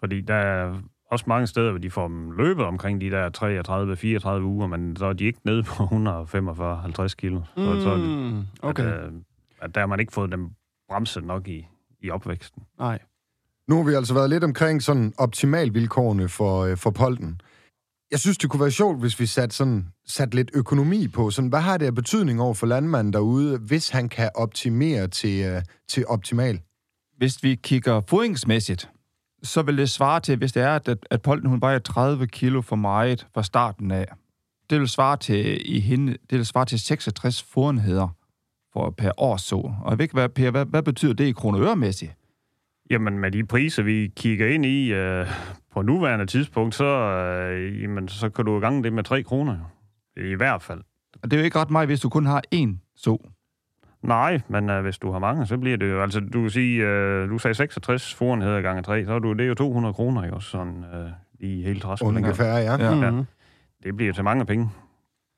Fordi 0.00 0.20
der 0.20 0.34
er 0.34 0.74
også 1.10 1.24
mange 1.28 1.46
steder, 1.46 1.70
hvor 1.70 1.78
de 1.78 1.90
får 1.90 2.08
dem 2.08 2.30
løbet 2.30 2.64
omkring 2.64 3.00
de 3.00 3.10
der 3.10 4.38
33-34 4.40 4.42
uger, 4.42 4.66
men 4.66 4.96
så 4.96 5.06
er 5.06 5.12
de 5.12 5.24
ikke 5.24 5.40
nede 5.44 5.62
på 5.62 5.72
145-50 5.82 7.08
kilo. 7.08 7.40
Så, 7.56 7.60
Mm, 7.60 7.80
så 7.80 7.90
er 7.90 7.96
det, 7.96 8.46
okay. 8.62 8.82
at, 8.84 9.04
øh, 9.04 9.12
at 9.60 9.74
der 9.74 9.80
har 9.80 9.86
man 9.86 10.00
ikke 10.00 10.12
fået 10.12 10.32
dem 10.32 10.50
bremset 10.90 11.24
nok 11.24 11.48
i, 11.48 11.66
i 12.02 12.10
opvæksten. 12.10 12.62
Nej. 12.78 12.98
Nu 13.68 13.76
har 13.76 13.82
vi 13.82 13.94
altså 13.94 14.14
været 14.14 14.30
lidt 14.30 14.44
omkring 14.44 14.82
sådan 14.82 15.12
optimal 15.18 15.74
vilkårene 15.74 16.28
for, 16.28 16.64
øh, 16.64 16.76
for 16.76 16.90
polten. 16.90 17.40
Jeg 18.10 18.20
synes, 18.20 18.38
det 18.38 18.50
kunne 18.50 18.60
være 18.60 18.70
sjovt, 18.70 19.00
hvis 19.00 19.20
vi 19.20 19.26
satte, 19.26 19.56
sådan, 19.56 19.88
satte 20.06 20.36
lidt 20.36 20.50
økonomi 20.54 21.08
på. 21.08 21.30
Sådan, 21.30 21.48
hvad 21.48 21.60
har 21.60 21.76
det 21.76 21.86
af 21.86 21.94
betydning 21.94 22.40
over 22.40 22.54
for 22.54 22.66
landmanden 22.66 23.12
derude, 23.12 23.58
hvis 23.58 23.88
han 23.88 24.08
kan 24.08 24.30
optimere 24.34 25.08
til, 25.08 25.44
øh, 25.44 25.62
til 25.88 26.06
optimal? 26.06 26.60
Hvis 27.16 27.42
vi 27.42 27.54
kigger 27.54 28.00
fodringsmæssigt, 28.08 28.90
så 29.42 29.62
vil 29.62 29.78
det 29.78 29.90
svare 29.90 30.20
til, 30.20 30.36
hvis 30.36 30.52
det 30.52 30.62
er, 30.62 30.74
at, 30.74 31.06
at 31.10 31.22
Polten 31.22 31.48
hun 31.48 31.60
vejer 31.60 31.78
30 31.78 32.26
kilo 32.26 32.60
for 32.60 32.76
meget 32.76 33.26
fra 33.34 33.42
starten 33.42 33.90
af. 33.90 34.06
Det 34.70 34.80
vil 34.80 34.88
svare 34.88 35.16
til, 35.16 35.76
i 35.76 35.80
hende, 35.80 36.12
det 36.30 36.38
vil 36.38 36.46
svare 36.46 36.64
til 36.64 36.80
66 36.80 37.42
fodenheder 37.42 38.08
for 38.78 38.90
per 38.90 39.10
års 39.16 39.42
så. 39.42 39.56
Og 39.56 39.90
jeg 39.90 39.98
ved 39.98 40.04
ikke, 40.04 40.14
hvad, 40.14 40.28
per, 40.28 40.50
hvad, 40.50 40.66
hvad 40.66 40.82
betyder 40.82 41.12
det 41.12 41.24
i 41.24 41.32
kroner 41.32 41.58
og 41.58 41.64
øremæssigt? 41.64 42.12
Jamen, 42.90 43.18
med 43.18 43.30
de 43.30 43.44
priser, 43.46 43.82
vi 43.82 44.12
kigger 44.16 44.46
ind 44.46 44.66
i 44.66 44.92
øh, 44.92 45.26
på 45.72 45.82
nuværende 45.82 46.26
tidspunkt, 46.26 46.74
så, 46.74 46.84
øh, 46.84 47.82
jamen, 47.82 48.08
så 48.08 48.30
kan 48.30 48.44
du 48.44 48.58
i 48.58 48.60
gang 48.60 48.84
det 48.84 48.92
med 48.92 49.04
3 49.04 49.22
kroner. 49.22 49.56
jo. 50.16 50.22
I 50.22 50.34
hvert 50.34 50.62
fald. 50.62 50.80
Og 51.22 51.30
det 51.30 51.32
er 51.32 51.40
jo 51.40 51.44
ikke 51.44 51.58
ret 51.58 51.70
meget, 51.70 51.88
hvis 51.88 52.00
du 52.00 52.08
kun 52.08 52.26
har 52.26 52.42
én 52.54 52.92
så. 52.96 53.30
Nej, 54.02 54.40
men 54.48 54.70
øh, 54.70 54.82
hvis 54.82 54.98
du 54.98 55.12
har 55.12 55.18
mange, 55.18 55.46
så 55.46 55.58
bliver 55.58 55.76
det 55.76 55.90
jo... 55.90 56.02
Altså, 56.02 56.20
du 56.20 56.40
kan 56.40 56.50
sige, 56.50 56.86
øh, 56.86 57.30
du 57.30 57.38
sagde 57.38 57.54
66 57.54 58.14
forenheder 58.14 58.60
gange 58.60 58.82
3, 58.82 59.04
så 59.04 59.12
er 59.12 59.18
du, 59.18 59.32
det 59.32 59.40
er 59.40 59.48
jo 59.48 59.54
200 59.54 59.94
kroner, 59.94 60.32
også? 60.32 60.48
Sådan 60.48 60.84
øh, 60.94 61.10
i 61.40 61.62
hele 61.62 61.80
træskolen. 61.80 62.16
Ungefær, 62.16 62.52
ja. 62.52 62.76
Ja. 62.76 62.96
ja. 62.96 63.14
Ja. 63.14 63.22
Det 63.82 63.96
bliver 63.96 64.12
til 64.12 64.24
mange 64.24 64.46
penge. 64.46 64.70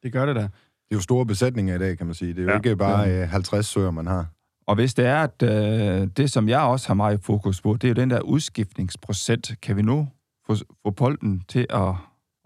Det 0.03 0.13
gør 0.13 0.27
det 0.27 0.37
da. 0.37 0.49
Det 0.91 0.95
er 0.95 0.99
jo 0.99 1.03
store 1.03 1.27
besætninger 1.27 1.75
i 1.75 1.79
dag, 1.79 1.99
kan 1.99 2.07
man 2.07 2.15
sige. 2.15 2.35
Det 2.35 2.39
er 2.39 2.43
jo 2.43 2.51
Ja. 2.51 2.57
ikke 2.57 2.77
bare 2.77 3.23
øh, 3.23 3.29
50 3.29 3.67
søer, 3.67 3.91
man 3.91 4.07
har. 4.07 4.27
Og 4.67 4.75
hvis 4.75 4.95
det 4.95 5.07
er, 5.07 5.23
at 5.23 5.43
øh, 5.43 6.09
det, 6.17 6.31
som 6.31 6.49
jeg 6.49 6.61
også 6.61 6.87
har 6.89 6.95
meget 6.95 7.21
fokus 7.25 7.61
på, 7.61 7.73
det 7.75 7.85
er 7.85 7.89
jo 7.89 7.95
den 7.95 8.11
der 8.11 8.21
udskiftningsprocent. 8.21 9.51
Kan 9.63 9.77
vi 9.77 9.83
nu 9.83 10.09
få, 10.47 10.55
få 10.83 10.91
polten 10.91 11.43
til 11.49 11.67
at, 11.71 11.89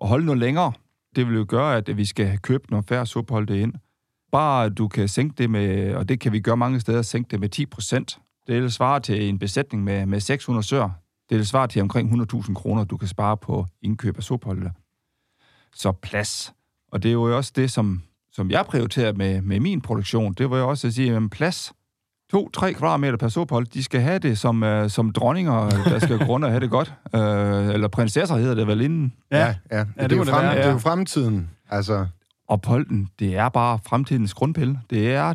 at 0.02 0.08
holde 0.08 0.26
noget 0.26 0.38
længere? 0.40 0.72
Det 1.16 1.26
vil 1.26 1.36
jo 1.36 1.44
gøre, 1.48 1.76
at 1.76 1.96
vi 1.96 2.04
skal 2.04 2.38
købe 2.38 2.70
nogle 2.70 2.84
færre 2.88 3.06
supholde 3.06 3.60
ind. 3.60 3.72
Bare 4.32 4.68
du 4.70 4.88
kan 4.88 5.08
sænke 5.08 5.34
det 5.38 5.50
med, 5.50 5.94
og 5.94 6.08
det 6.08 6.20
kan 6.20 6.32
vi 6.32 6.40
gøre 6.40 6.56
mange 6.56 6.80
steder, 6.80 7.02
sænke 7.02 7.28
det 7.30 7.40
med 7.40 7.48
10 7.48 7.66
procent. 7.66 8.18
Det 8.46 8.62
vil 8.62 8.72
svare 8.72 9.00
til 9.00 9.28
en 9.28 9.38
besætning 9.38 9.84
med, 9.84 10.06
med 10.06 10.20
600 10.20 10.66
søer. 10.66 10.90
Det 11.30 11.36
vil 11.38 11.46
svare 11.46 11.68
til 11.68 11.82
omkring 11.82 12.22
100.000 12.34 12.54
kroner, 12.54 12.84
du 12.84 12.96
kan 12.96 13.08
spare 13.08 13.36
på 13.36 13.66
indkøb 13.82 14.16
af 14.16 14.22
supholde. 14.22 14.72
Så 15.74 15.92
plads. 15.92 16.54
Og 16.92 17.02
det 17.02 17.08
er 17.08 17.12
jo 17.12 17.36
også 17.36 17.52
det, 17.56 17.70
som, 17.72 18.02
som 18.34 18.50
jeg 18.50 18.64
prioriterer 18.68 19.12
med, 19.12 19.42
med 19.42 19.60
min 19.60 19.80
produktion. 19.80 20.34
Det 20.34 20.50
var 20.50 20.58
jo 20.58 20.68
også 20.68 20.86
at 20.86 20.92
sige, 20.94 21.16
at 21.16 21.30
plads, 21.30 21.72
to-tre 22.30 22.72
kvadratmeter 22.72 23.16
per 23.16 23.28
sopold, 23.28 23.66
de 23.66 23.84
skal 23.84 24.00
have 24.00 24.18
det 24.18 24.38
som, 24.38 24.62
uh, 24.62 24.88
som 24.88 25.12
dronninger, 25.12 25.70
der 25.70 25.98
skal 25.98 26.18
gå 26.18 26.24
rundt 26.24 26.44
og 26.44 26.50
have 26.50 26.60
det 26.60 26.70
godt. 26.70 26.94
Uh, 27.14 27.20
eller 27.74 27.88
prinsesser 27.88 28.36
hedder 28.36 28.54
det 28.54 28.66
vel 28.66 28.80
inden. 28.80 29.12
Ja. 29.30 29.38
ja. 29.38 29.54
ja. 29.70 29.78
det 29.78 30.10
det, 30.10 30.12
er 30.12 30.16
jo 30.16 30.24
det 30.24 30.32
frem, 30.32 30.44
være, 30.44 30.54
det 30.54 30.62
er 30.62 30.66
ja. 30.66 30.72
jo 30.72 30.78
fremtiden. 30.78 31.50
Altså, 31.70 32.06
Og 32.48 32.62
polten, 32.62 33.08
det 33.18 33.36
er 33.36 33.48
bare 33.48 33.78
fremtidens 33.86 34.34
grundpille. 34.34 34.78
Det 34.90 35.14
er, 35.14 35.34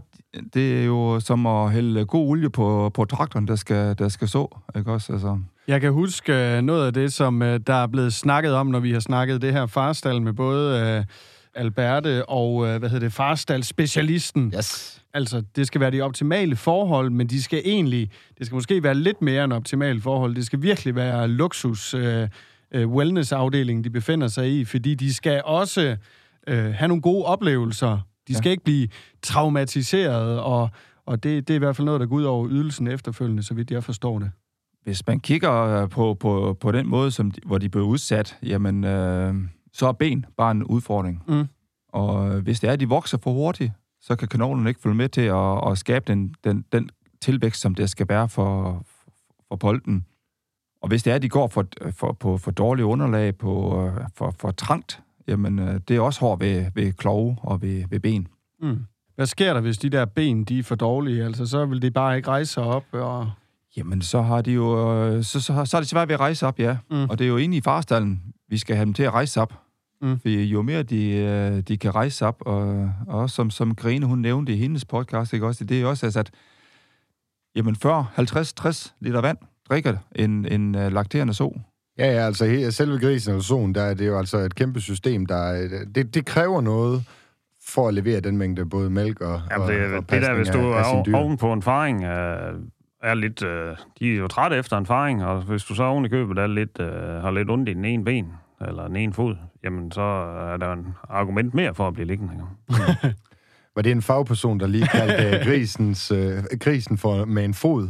det 0.54 0.80
er 0.82 0.86
jo 0.86 1.20
som 1.20 1.46
at 1.46 1.72
hælde 1.72 2.06
god 2.06 2.28
olie 2.30 2.50
på, 2.50 2.92
på 2.94 3.06
traktoren, 3.06 3.48
der 3.48 3.56
skal, 3.56 3.96
der 4.00 4.10
skal 4.10 4.28
så. 4.28 4.60
Ikke 4.78 4.92
også? 4.92 5.14
Altså, 5.14 5.40
Jeg 5.68 5.82
kan 5.82 5.92
huske 5.92 6.34
øh, 6.34 6.62
noget 6.62 6.88
af 6.88 6.94
det, 6.94 7.14
som 7.14 7.42
øh, 7.42 7.60
der 7.68 7.74
er 7.74 7.88
blevet 7.88 8.14
snakket 8.14 8.54
om, 8.54 8.68
når 8.68 8.80
vi 8.80 8.92
har 8.94 9.00
snakket 9.00 9.42
det 9.42 9.54
her 9.54 9.66
farstal 9.66 10.22
med 10.22 10.34
både 10.34 10.98
øh, 10.98 11.06
Alberte 11.56 12.26
og, 12.30 12.68
øh, 12.68 12.80
hvad 12.80 12.90
hedder 12.90 13.06
det, 13.06 13.14
farstal-specialisten. 13.14 14.54
yes. 14.58 15.02
Altså, 15.14 15.44
det 15.56 15.68
skal 15.68 15.82
være 15.82 15.92
de 15.92 16.02
optimale 16.02 16.56
forhold, 16.56 17.10
men 17.10 17.28
de 17.28 17.44
skal 17.44 17.62
egentlig, 17.66 18.12
det 18.38 18.46
skal 18.46 18.56
måske 18.56 18.84
være 18.84 18.96
lidt 18.96 19.22
mere 19.22 19.44
end 19.44 19.54
optimale 19.54 20.02
forhold. 20.02 20.36
Det 20.36 20.46
skal 20.46 20.62
virkelig 20.62 20.96
være 20.96 21.28
luksus 21.28 21.94
øh, 21.94 22.28
øh, 22.72 22.90
wellness-afdelingen, 22.90 23.84
de 23.84 23.90
befinder 23.90 24.28
sig 24.28 24.60
i, 24.60 24.66
fordi 24.66 24.96
de 24.96 25.14
skal 25.14 25.42
også 25.46 25.98
øh, 26.48 26.74
have 26.74 26.88
nogle 26.88 27.02
gode 27.02 27.26
oplevelser. 27.26 28.00
De 28.28 28.36
skal 28.36 28.50
ja. 28.50 28.52
ikke 28.52 28.64
blive 28.64 28.88
traumatiseret, 29.22 30.40
og, 30.40 30.70
og 31.06 31.24
det, 31.24 31.48
det 31.48 31.54
er 31.54 31.56
i 31.56 31.60
hvert 31.60 31.76
fald 31.76 31.86
noget, 31.86 32.02
der 32.02 32.08
går 32.08 32.16
ud 32.16 32.24
over 32.24 32.48
ydelsen 32.50 32.88
efterfølgende, 32.88 33.44
så 33.44 33.54
vidt 33.54 33.72
jeg 33.72 33.84
forstår 33.84 34.20
det. 34.20 34.32
hvis 34.84 35.08
man 35.08 35.20
kigger 35.20 35.54
øh, 35.54 35.90
på, 35.90 36.14
på, 36.14 36.58
på 36.60 36.72
den 36.72 36.88
måde, 36.88 37.12
som 37.12 37.32
de, 37.32 37.40
hvor 37.46 37.58
de 37.58 37.70
blev 37.70 37.84
udsat, 37.84 38.38
jamen, 38.44 38.84
øh, 38.84 39.34
så 39.73 39.88
er 39.88 39.91
ben 39.91 40.25
bare 40.38 40.51
en 40.51 40.63
udfordring. 40.63 41.23
Mm. 41.27 41.47
Og 41.89 42.36
øh, 42.36 42.43
hvis 42.43 42.60
det 42.60 42.67
er, 42.67 42.73
at 42.73 42.79
de 42.79 42.89
vokser 42.89 43.17
for 43.17 43.32
hurtigt, 43.32 43.71
så 44.01 44.15
kan 44.15 44.27
kanonerne 44.27 44.69
ikke 44.69 44.82
følge 44.82 44.95
med 44.95 45.10
til 45.10 45.21
at, 45.21 45.71
at 45.71 45.77
skabe 45.77 46.05
den, 46.08 46.36
den, 46.43 46.65
den 46.71 46.89
tilvækst, 47.21 47.62
som 47.62 47.75
det 47.75 47.89
skal 47.89 48.10
være 48.10 48.29
for, 48.29 48.84
for 49.47 49.55
polten. 49.55 50.05
Og 50.82 50.88
hvis 50.88 51.03
det 51.03 51.12
er, 51.12 51.15
at 51.15 51.21
de 51.21 51.29
går 51.29 51.47
for, 51.47 51.65
for, 51.91 52.12
på 52.12 52.38
for 52.38 52.51
dårlige 52.51 52.86
underlag, 52.86 53.38
på, 53.38 53.84
øh, 53.86 54.08
for, 54.15 54.36
for 54.39 54.51
trangt, 54.51 55.01
jamen 55.27 55.60
øh, 55.60 55.79
det 55.88 55.95
er 55.95 56.01
også 56.01 56.19
hårdt 56.19 56.41
ved, 56.41 56.65
ved 56.75 56.93
klove 56.93 57.38
og 57.41 57.62
ved, 57.62 57.84
ved 57.89 57.99
ben. 57.99 58.27
Mm. 58.62 58.86
Hvad 59.15 59.25
sker 59.25 59.53
der, 59.53 59.62
hvis 59.62 59.77
de 59.77 59.89
der 59.89 60.05
ben, 60.05 60.43
de 60.43 60.60
er 60.60 60.63
for 60.63 60.75
dårlige? 60.75 61.23
Altså, 61.23 61.45
så 61.45 61.65
vil 61.65 61.82
de 61.82 61.91
bare 61.91 62.17
ikke 62.17 62.27
rejse 62.27 62.53
sig 62.53 62.63
op, 62.63 62.86
og... 62.91 63.32
Jamen, 63.77 64.01
så 64.01 64.21
har 64.21 64.41
de 64.41 64.51
jo, 64.51 65.23
så, 65.23 65.41
så, 65.41 65.65
så 65.65 65.77
er 65.77 65.82
det 65.82 65.89
svært 65.89 66.08
ved 66.08 66.13
at 66.13 66.19
rejse 66.19 66.47
op, 66.47 66.60
ja. 66.60 66.77
Mm. 66.91 67.10
Og 67.10 67.19
det 67.19 67.25
er 67.25 67.29
jo 67.29 67.38
inde 67.38 67.58
i 67.58 67.62
farstallen, 67.62 68.34
vi 68.50 68.58
skal 68.58 68.76
have 68.76 68.86
dem 68.86 68.94
til 68.94 69.04
at 69.04 69.14
rejse 69.14 69.42
op. 69.42 69.54
Mm. 70.02 70.20
For 70.20 70.30
jo 70.30 70.62
mere 70.62 70.84
de, 70.84 71.12
øh, 71.12 71.60
de 71.62 71.78
kan 71.78 71.96
rejse 71.96 72.26
op, 72.26 72.38
og, 72.46 72.92
og 73.08 73.20
også 73.20 73.36
som, 73.36 73.50
som 73.50 73.76
Grene, 73.76 74.06
hun 74.06 74.20
nævnte 74.20 74.54
i 74.54 74.58
hendes 74.58 74.86
podcast, 74.86 75.34
ikke 75.34 75.46
også, 75.48 75.64
det 75.64 75.82
er 75.82 75.86
også, 75.86 76.06
altså, 76.06 76.20
at 76.20 76.32
jamen 77.56 77.76
40-50-60 77.86 78.94
liter 79.00 79.22
vand 79.22 79.38
drikker 79.70 79.98
en, 80.16 80.46
en 80.46 80.76
uh, 80.76 80.92
lakterende 80.94 81.34
so. 81.34 81.60
Ja, 81.98 82.06
ja, 82.12 82.26
altså 82.26 82.68
selve 82.72 83.00
grisen 83.00 83.32
eller 83.32 83.44
solen, 83.44 83.76
der 83.76 83.82
er 83.82 83.94
det 83.94 84.08
jo 84.08 84.18
altså 84.18 84.38
et 84.38 84.56
kæmpe 84.56 84.82
system, 84.82 85.26
der 85.26 85.36
er- 85.36 85.86
det, 85.96 86.14
det 86.16 86.26
kræver 86.26 86.62
noget 86.62 87.04
for 87.68 87.88
at 87.88 87.94
levere 87.94 88.20
den 88.20 88.38
mængde 88.38 88.66
både 88.66 88.90
mælk 88.90 89.22
og, 89.22 89.42
Jamen, 89.52 89.68
og, 89.68 89.72
det, 89.74 89.94
og 89.98 90.10
det 90.10 90.22
der, 90.22 90.34
hvis 90.36 90.48
du 90.50 90.60
er 90.60 90.84
sine 90.84 91.04
dyr. 91.06 91.16
oven 91.18 91.38
på 91.38 91.54
en 91.54 91.62
faring, 91.62 92.04
øh, 92.04 92.54
er 93.04 93.14
lidt... 93.14 93.44
Øh, 93.44 93.76
de 94.00 94.14
er 94.14 94.18
jo 94.18 94.28
trætte 94.28 94.58
efter 94.58 94.78
en 94.78 94.86
faring, 94.86 95.26
og 95.26 95.42
hvis 95.42 95.64
du 95.64 95.76
så 95.76 95.84
oven 95.84 96.06
i 96.06 96.10
købet 96.10 96.38
er 96.38 96.48
lidt, 96.48 96.80
øh, 96.80 97.22
har 97.22 97.32
lidt 97.32 97.50
ondt 97.50 97.70
i 97.70 97.74
den 97.74 97.86
ene 97.86 98.06
ben, 98.06 98.34
eller 98.68 98.88
den 98.88 98.96
ene 98.96 99.14
fod, 99.14 99.36
jamen 99.64 99.92
så 99.92 100.02
er 100.54 100.58
der 100.58 100.74
en 100.74 100.96
argument 101.10 101.54
mere 101.54 101.76
for 101.76 101.88
at 101.88 101.94
blive 101.94 102.08
liggende. 102.08 102.34
Var 103.76 103.82
det 103.82 103.92
en 103.92 104.02
fagperson, 104.02 104.60
der 104.60 104.68
lige 104.68 104.88
kaldte 104.88 105.38
øh, 105.38 105.46
grisens, 105.46 106.12
øh, 106.12 106.44
grisen 106.60 106.98
for 106.98 107.26
med 107.26 107.46
en 107.46 107.54
fod? 107.54 107.90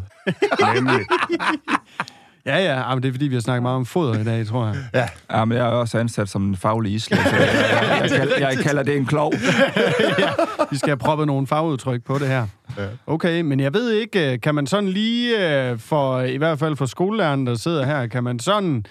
Nemlig. 0.76 1.06
Ja, 2.50 2.58
ja, 2.58 2.96
men 2.96 3.04
det 3.04 3.10
er 3.10 3.14
fordi, 3.14 3.28
vi 3.28 3.36
har 3.36 3.42
snakket 3.42 3.62
meget 3.62 3.76
om 3.76 3.86
foder 3.86 4.20
i 4.20 4.24
dag, 4.24 4.46
tror 4.48 4.66
jeg. 4.66 4.76
Ja, 5.32 5.46
men 5.46 5.58
jeg 5.58 5.66
er 5.68 5.72
også 5.72 6.00
ansat 6.00 6.30
som 6.30 6.48
en 6.48 6.56
faglig 6.56 6.94
islet, 6.94 7.20
så 7.20 7.36
jeg, 7.36 7.42
jeg, 7.42 8.00
jeg, 8.02 8.20
kalder, 8.20 8.48
jeg 8.48 8.58
kalder 8.58 8.84
det 8.84 8.98
en 8.98 9.06
klov. 9.06 9.34
Vi 10.72 10.78
skal 10.78 10.90
have 10.90 10.98
proppet 10.98 11.28
nogle 11.28 11.48
fagudtryk 11.48 12.04
på 12.04 12.18
det 12.18 12.28
her. 12.28 12.48
Ja. 12.78 12.88
Okay, 13.08 13.42
men 13.42 13.60
jeg 13.60 13.74
ved 13.74 13.92
ikke, 13.92 14.34
øh, 14.34 14.42
kan 14.42 14.56
man 14.56 14.68
sådan 14.68 14.90
lige, 14.90 15.70
øh, 15.70 15.80
for 15.80 16.22
i 16.22 16.38
hvert 16.38 16.60
fald 16.60 16.76
for 16.76 16.86
skolelæreren, 16.86 17.48
der 17.48 17.56
sidder 17.56 17.86
her, 17.86 18.08
kan 18.08 18.24
man 18.24 18.40
sådan, 18.40 18.86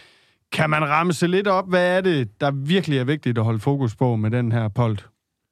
kan 0.52 0.70
man 0.70 0.88
ramse 0.88 1.26
lidt 1.26 1.46
op, 1.46 1.68
hvad 1.68 1.96
er 1.96 2.00
det, 2.00 2.40
der 2.40 2.50
virkelig 2.50 2.98
er 2.98 3.04
vigtigt 3.04 3.38
at 3.38 3.44
holde 3.44 3.60
fokus 3.60 3.96
på 3.96 4.16
med 4.16 4.30
den 4.30 4.52
her 4.52 4.68
polt? 4.68 5.06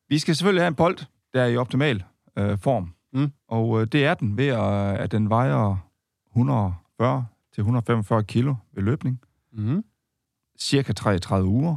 Vi 0.08 0.18
skal 0.18 0.36
selvfølgelig 0.36 0.62
have 0.62 0.68
en 0.68 0.74
bold, 0.74 0.98
der 1.34 1.42
er 1.42 1.46
i 1.46 1.56
optimal 1.56 2.02
øh, 2.38 2.58
form. 2.62 2.92
Mm. 3.12 3.32
Og 3.48 3.80
øh, 3.80 3.86
det 3.92 4.04
er 4.04 4.14
den 4.14 4.38
ved, 4.38 4.46
at, 4.46 4.96
at 4.96 5.12
den 5.12 5.30
vejer 5.30 5.76
140 6.32 7.24
til 7.56 7.60
145 7.62 8.24
kilo 8.24 8.54
ved 8.72 8.82
løbning, 8.82 9.20
Mm. 9.52 9.84
cirka 10.60 10.92
33 10.92 11.48
uger, 11.48 11.76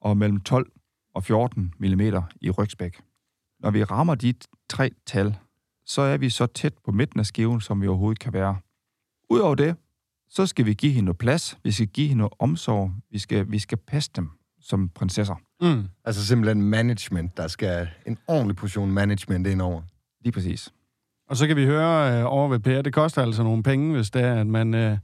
og 0.00 0.16
mellem 0.16 0.40
12 0.40 0.72
og 1.14 1.24
14 1.24 1.74
mm 1.78 2.00
i 2.40 2.50
rygspæk. 2.50 3.00
Når 3.60 3.70
vi 3.70 3.84
rammer 3.84 4.14
de 4.14 4.34
tre 4.68 4.90
tal, 5.06 5.36
så 5.84 6.02
er 6.02 6.16
vi 6.16 6.30
så 6.30 6.46
tæt 6.46 6.74
på 6.84 6.92
midten 6.92 7.20
af 7.20 7.26
skiven, 7.26 7.60
som 7.60 7.82
vi 7.82 7.86
overhovedet 7.86 8.18
kan 8.18 8.32
være. 8.32 8.56
Udover 9.30 9.54
det, 9.54 9.76
så 10.28 10.46
skal 10.46 10.66
vi 10.66 10.74
give 10.74 10.92
hende 10.92 11.04
noget 11.04 11.18
plads, 11.18 11.58
vi 11.64 11.72
skal 11.72 11.86
give 11.86 12.08
hende 12.08 12.18
noget 12.18 12.32
omsorg, 12.38 12.92
vi 13.10 13.18
skal, 13.18 13.50
vi 13.50 13.58
skal 13.58 13.78
passe 13.78 14.10
dem 14.16 14.30
som 14.60 14.88
prinsesser. 14.88 15.34
Mm. 15.60 15.88
Altså 16.04 16.26
simpelthen 16.26 16.62
management. 16.62 17.36
Der 17.36 17.48
skal 17.48 17.88
en 18.06 18.18
ordentlig 18.26 18.56
portion 18.56 18.90
management 18.92 19.46
ind 19.46 19.62
over. 19.62 19.82
Lige 20.20 20.32
præcis. 20.32 20.72
Og 21.30 21.36
så 21.36 21.46
kan 21.46 21.56
vi 21.56 21.64
høre 21.66 22.18
øh, 22.18 22.32
over 22.32 22.48
ved 22.48 22.58
Per, 22.58 22.82
det 22.82 22.92
koster 22.92 23.22
altså 23.22 23.42
nogle 23.42 23.62
penge, 23.62 23.94
hvis 23.94 24.10
det 24.10 24.22
er, 24.22 24.34
at, 24.34 24.46
man, 24.46 24.74
øh, 24.74 24.96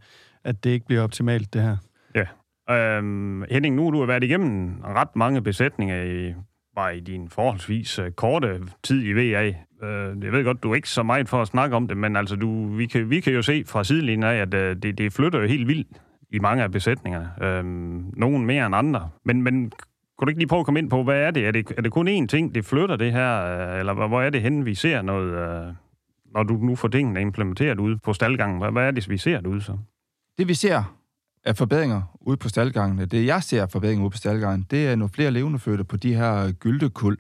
at 0.45 0.65
det 0.65 0.71
ikke 0.71 0.87
bliver 0.87 1.03
optimalt, 1.03 1.55
det 1.55 1.63
her. 1.63 1.77
Ja. 2.15 2.27
Øhm, 2.75 3.45
Henning, 3.51 3.77
nu 3.77 3.85
har 3.85 3.91
du 3.91 4.05
været 4.05 4.25
igennem 4.25 4.81
ret 4.85 5.17
mange 5.17 5.43
besætninger 5.43 6.03
i, 6.03 6.35
bare 6.77 6.97
i 6.97 7.01
din 7.01 7.29
forholdsvis 7.29 7.99
øh, 7.99 8.11
korte 8.11 8.61
tid 8.83 9.05
i 9.05 9.13
VA. 9.13 9.47
Øh, 9.83 10.25
jeg 10.25 10.33
ved 10.33 10.45
godt, 10.45 10.63
du 10.63 10.71
er 10.71 10.75
ikke 10.75 10.89
så 10.89 11.03
meget 11.03 11.29
for 11.29 11.43
at 11.43 11.49
snakke 11.49 11.77
om 11.77 11.89
det, 11.89 11.97
men 11.97 12.17
altså, 12.17 12.37
du, 12.37 12.67
vi, 12.67 12.87
kan, 12.87 13.11
vi 13.11 13.21
kan 13.21 13.33
jo 13.33 13.43
se 13.43 13.65
fra 13.67 13.85
sidelinjen 13.85 14.23
af, 14.23 14.35
at 14.35 14.55
øh, 14.55 14.77
det, 14.83 14.99
det 14.99 15.13
flytter 15.13 15.41
jo 15.41 15.47
helt 15.47 15.69
vildt 15.69 15.89
i 16.31 16.39
mange 16.39 16.63
af 16.63 16.73
besætningerne. 16.73 17.31
Øhm, 17.43 18.13
nogen 18.17 18.47
mere 18.47 18.67
end 18.67 18.77
andre. 18.77 19.11
Men, 19.25 19.43
men 19.43 19.73
kunne 20.19 20.27
du 20.27 20.29
ikke 20.29 20.41
lige 20.41 20.49
prøve 20.49 20.61
at 20.61 20.67
komme 20.67 20.81
ind 20.81 20.91
på, 20.91 21.03
hvad 21.03 21.21
er 21.21 21.31
det? 21.31 21.47
Er 21.47 21.51
det, 21.51 21.73
er 21.77 21.83
det 21.83 21.93
kun 21.93 22.09
én 22.09 22.27
ting, 22.27 22.55
det 22.55 22.65
flytter 22.65 22.97
det 22.97 23.13
her? 23.13 23.45
øh, 23.45 23.79
Eller 23.79 23.93
hvor 23.93 24.09
hvor 24.09 24.23
er 24.23 24.31
det 24.31 24.43
henne, 24.43 24.65
vi 24.65 24.75
ser 24.75 25.03
noget, 25.03 25.33
øh, 25.33 25.75
når 26.37 26.43
du 26.43 26.57
nu 26.57 26.77
får 26.77 26.89
tingene 26.89 27.21
implementeret 27.21 27.79
ude 27.79 27.99
på 27.99 28.13
staldgangen? 28.13 28.59
Hvad, 28.59 28.73
hvad 28.73 28.87
er 28.87 28.91
det, 28.91 29.09
vi 29.09 29.19
ser 29.19 29.41
derude 29.41 29.61
så? 29.61 29.79
Det 30.39 30.49
vi 30.49 30.55
ser 30.55 30.97
af 31.45 31.57
forbedringer 31.57 32.03
ude 32.21 32.37
på 32.37 32.49
staldgangene, 32.49 33.07
det 33.07 33.27
jeg 33.27 33.43
ser 33.43 33.63
af 33.63 33.71
forbedringer 33.71 34.05
ude 34.05 34.11
på 34.11 34.17
staldgangen, 34.17 34.67
det 34.71 34.87
er 34.87 34.97
nogle 34.97 35.13
flere 35.13 35.31
levende 35.31 35.59
fødte 35.59 35.85
på 35.85 35.97
de 35.97 36.15
her 36.15 36.53
gyldekul. 36.53 37.17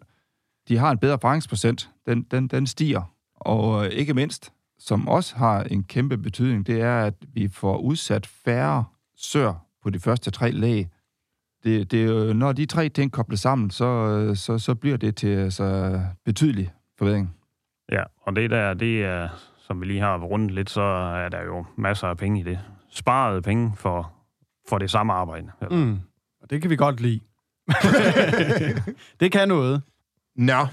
De 0.68 0.76
har 0.76 0.90
en 0.90 0.98
bedre 0.98 1.18
faringsprocent. 1.22 1.90
Den, 2.06 2.22
den, 2.22 2.48
den 2.48 2.66
stiger. 2.66 3.02
Og 3.36 3.86
øh, 3.86 3.92
ikke 3.92 4.14
mindst, 4.14 4.52
som 4.78 5.08
også 5.08 5.36
har 5.36 5.62
en 5.62 5.84
kæmpe 5.84 6.18
betydning, 6.18 6.66
det 6.66 6.80
er, 6.80 6.98
at 6.98 7.14
vi 7.34 7.48
får 7.48 7.78
udsat 7.78 8.26
færre 8.26 8.84
sør 9.16 9.52
på 9.82 9.90
de 9.90 10.00
første 10.00 10.30
tre 10.30 10.50
lag. 10.50 10.88
Det, 11.64 11.90
det, 11.90 12.10
øh, 12.10 12.36
når 12.36 12.52
de 12.52 12.66
tre 12.66 12.88
ting 12.88 13.12
koblet 13.12 13.38
sammen, 13.38 13.70
så, 13.70 13.84
øh, 13.84 14.36
så, 14.36 14.58
så 14.58 14.74
bliver 14.74 14.96
det 14.96 15.16
til 15.16 15.28
altså, 15.28 16.00
betydelig 16.24 16.72
forbedring. 16.98 17.35
Ja, 17.92 18.02
og 18.22 18.36
det 18.36 18.50
der, 18.50 18.74
det 18.74 19.04
er, 19.04 19.28
som 19.58 19.80
vi 19.80 19.86
lige 19.86 20.00
har 20.00 20.18
rundt 20.18 20.50
lidt, 20.50 20.70
så 20.70 20.82
er 20.82 21.28
der 21.28 21.42
jo 21.42 21.64
masser 21.76 22.08
af 22.08 22.16
penge 22.16 22.40
i 22.40 22.42
det. 22.42 22.60
Sparede 22.90 23.42
penge 23.42 23.72
for, 23.76 24.12
for 24.68 24.78
det 24.78 24.90
samme 24.90 25.12
arbejde. 25.12 25.50
Mm. 25.70 25.76
Mm. 25.76 26.00
Og 26.42 26.50
det 26.50 26.62
kan 26.62 26.70
vi 26.70 26.76
godt 26.76 27.00
lide. 27.00 27.20
det 29.20 29.32
kan 29.32 29.48
noget. 29.48 29.82
Nå, 30.36 30.66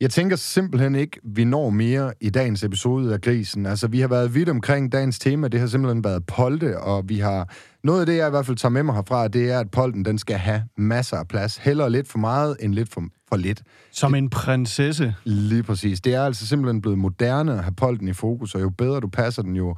jeg 0.00 0.10
tænker 0.10 0.36
simpelthen 0.36 0.94
ikke, 0.94 1.20
vi 1.24 1.44
når 1.44 1.70
mere 1.70 2.12
i 2.20 2.30
dagens 2.30 2.64
episode 2.64 3.14
af 3.14 3.20
Grisen. 3.20 3.66
Altså, 3.66 3.88
vi 3.88 4.00
har 4.00 4.08
været 4.08 4.34
vidt 4.34 4.48
omkring 4.48 4.92
dagens 4.92 5.18
tema. 5.18 5.48
Det 5.48 5.60
har 5.60 5.66
simpelthen 5.66 6.04
været 6.04 6.26
polte, 6.26 6.80
og 6.80 7.08
vi 7.08 7.18
har... 7.18 7.54
Noget 7.84 8.00
af 8.00 8.06
det, 8.06 8.16
jeg 8.16 8.26
i 8.26 8.30
hvert 8.30 8.46
fald 8.46 8.56
tager 8.56 8.70
med 8.70 8.82
mig 8.82 8.94
herfra, 8.94 9.28
det 9.28 9.50
er, 9.50 9.60
at 9.60 9.70
polten, 9.70 10.04
den 10.04 10.18
skal 10.18 10.36
have 10.36 10.62
masser 10.76 11.16
af 11.16 11.28
plads. 11.28 11.56
Hellere 11.56 11.90
lidt 11.90 12.08
for 12.08 12.18
meget, 12.18 12.56
end 12.60 12.74
lidt 12.74 12.92
for, 12.92 13.04
for 13.28 13.36
lidt. 13.36 13.62
Som 13.92 14.14
en 14.14 14.30
prinsesse. 14.30 15.14
Lige 15.24 15.62
præcis. 15.62 16.00
Det 16.00 16.14
er 16.14 16.24
altså 16.24 16.46
simpelthen 16.46 16.80
blevet 16.80 16.98
moderne 16.98 17.52
at 17.52 17.64
have 17.64 17.74
polten 17.74 18.08
i 18.08 18.12
fokus, 18.12 18.54
og 18.54 18.60
jo 18.60 18.70
bedre 18.70 19.00
du 19.00 19.08
passer 19.08 19.42
den, 19.42 19.56
jo, 19.56 19.76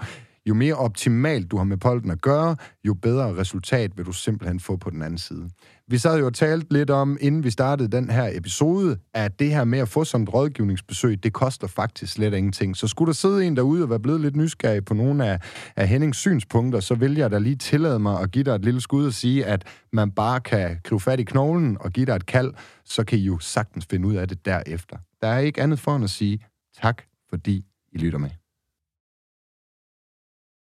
jo 0.49 0.55
mere 0.55 0.75
optimalt 0.75 1.51
du 1.51 1.57
har 1.57 1.65
med 1.65 1.77
polten 1.77 2.11
at 2.11 2.21
gøre, 2.21 2.57
jo 2.85 2.95
bedre 2.95 3.37
resultat 3.37 3.97
vil 3.97 4.07
du 4.07 4.13
simpelthen 4.13 4.61
få 4.61 4.77
på 4.77 4.91
den 4.91 5.03
anden 5.03 5.19
side. 5.19 5.51
Vi 5.89 5.99
sad 5.99 6.19
jo 6.19 6.27
og 6.27 6.35
talte 6.35 6.73
lidt 6.73 6.91
om, 6.91 7.19
inden 7.21 7.45
vi 7.45 7.51
startede 7.51 7.89
den 7.89 8.11
her 8.11 8.31
episode, 8.33 8.99
at 9.15 9.39
det 9.39 9.51
her 9.51 9.65
med 9.65 9.79
at 9.79 9.89
få 9.89 10.05
sådan 10.05 10.23
et 10.23 10.35
rådgivningsbesøg, 10.35 11.25
det 11.25 11.33
koster 11.33 11.67
faktisk 11.67 12.13
slet 12.13 12.35
ingenting. 12.35 12.77
Så 12.77 12.89
skulle 12.89 13.07
der 13.07 13.13
sidde 13.13 13.45
en 13.45 13.57
derude 13.57 13.83
og 13.83 13.91
være 13.91 14.01
blevet 14.01 14.21
lidt 14.21 14.37
nysgerrig 14.37 14.85
på 14.85 14.95
nogle 14.95 15.27
af, 15.27 15.39
af 15.77 15.89
Hennings 15.89 16.19
synspunkter, 16.19 16.81
så 16.81 16.95
vil 16.95 17.15
jeg 17.15 17.31
da 17.31 17.39
lige 17.39 17.57
tillade 17.57 17.99
mig 17.99 18.21
at 18.21 18.31
give 18.31 18.45
dig 18.45 18.55
et 18.55 18.65
lille 18.65 18.81
skud 18.81 19.07
og 19.07 19.13
sige, 19.13 19.47
at 19.47 19.65
man 19.93 20.11
bare 20.11 20.41
kan 20.41 20.81
gribe 20.85 21.01
fat 21.01 21.21
i 21.21 21.25
knoglen 21.25 21.77
og 21.81 21.91
give 21.91 22.07
dig 22.07 22.17
et 22.17 22.27
kald, 22.27 22.53
så 22.85 23.05
kan 23.05 23.19
I 23.19 23.23
jo 23.23 23.39
sagtens 23.39 23.87
finde 23.91 24.09
ud 24.09 24.15
af 24.15 24.29
det 24.29 24.45
derefter. 24.45 24.97
Der 25.23 25.29
er 25.29 25.39
ikke 25.39 25.63
andet 25.63 25.79
for 25.79 25.97
end 25.97 26.05
at 26.05 26.11
sige 26.11 26.39
tak, 26.83 27.03
fordi 27.31 27.65
I 27.93 27.99
lytter 27.99 28.19
med. 28.19 28.42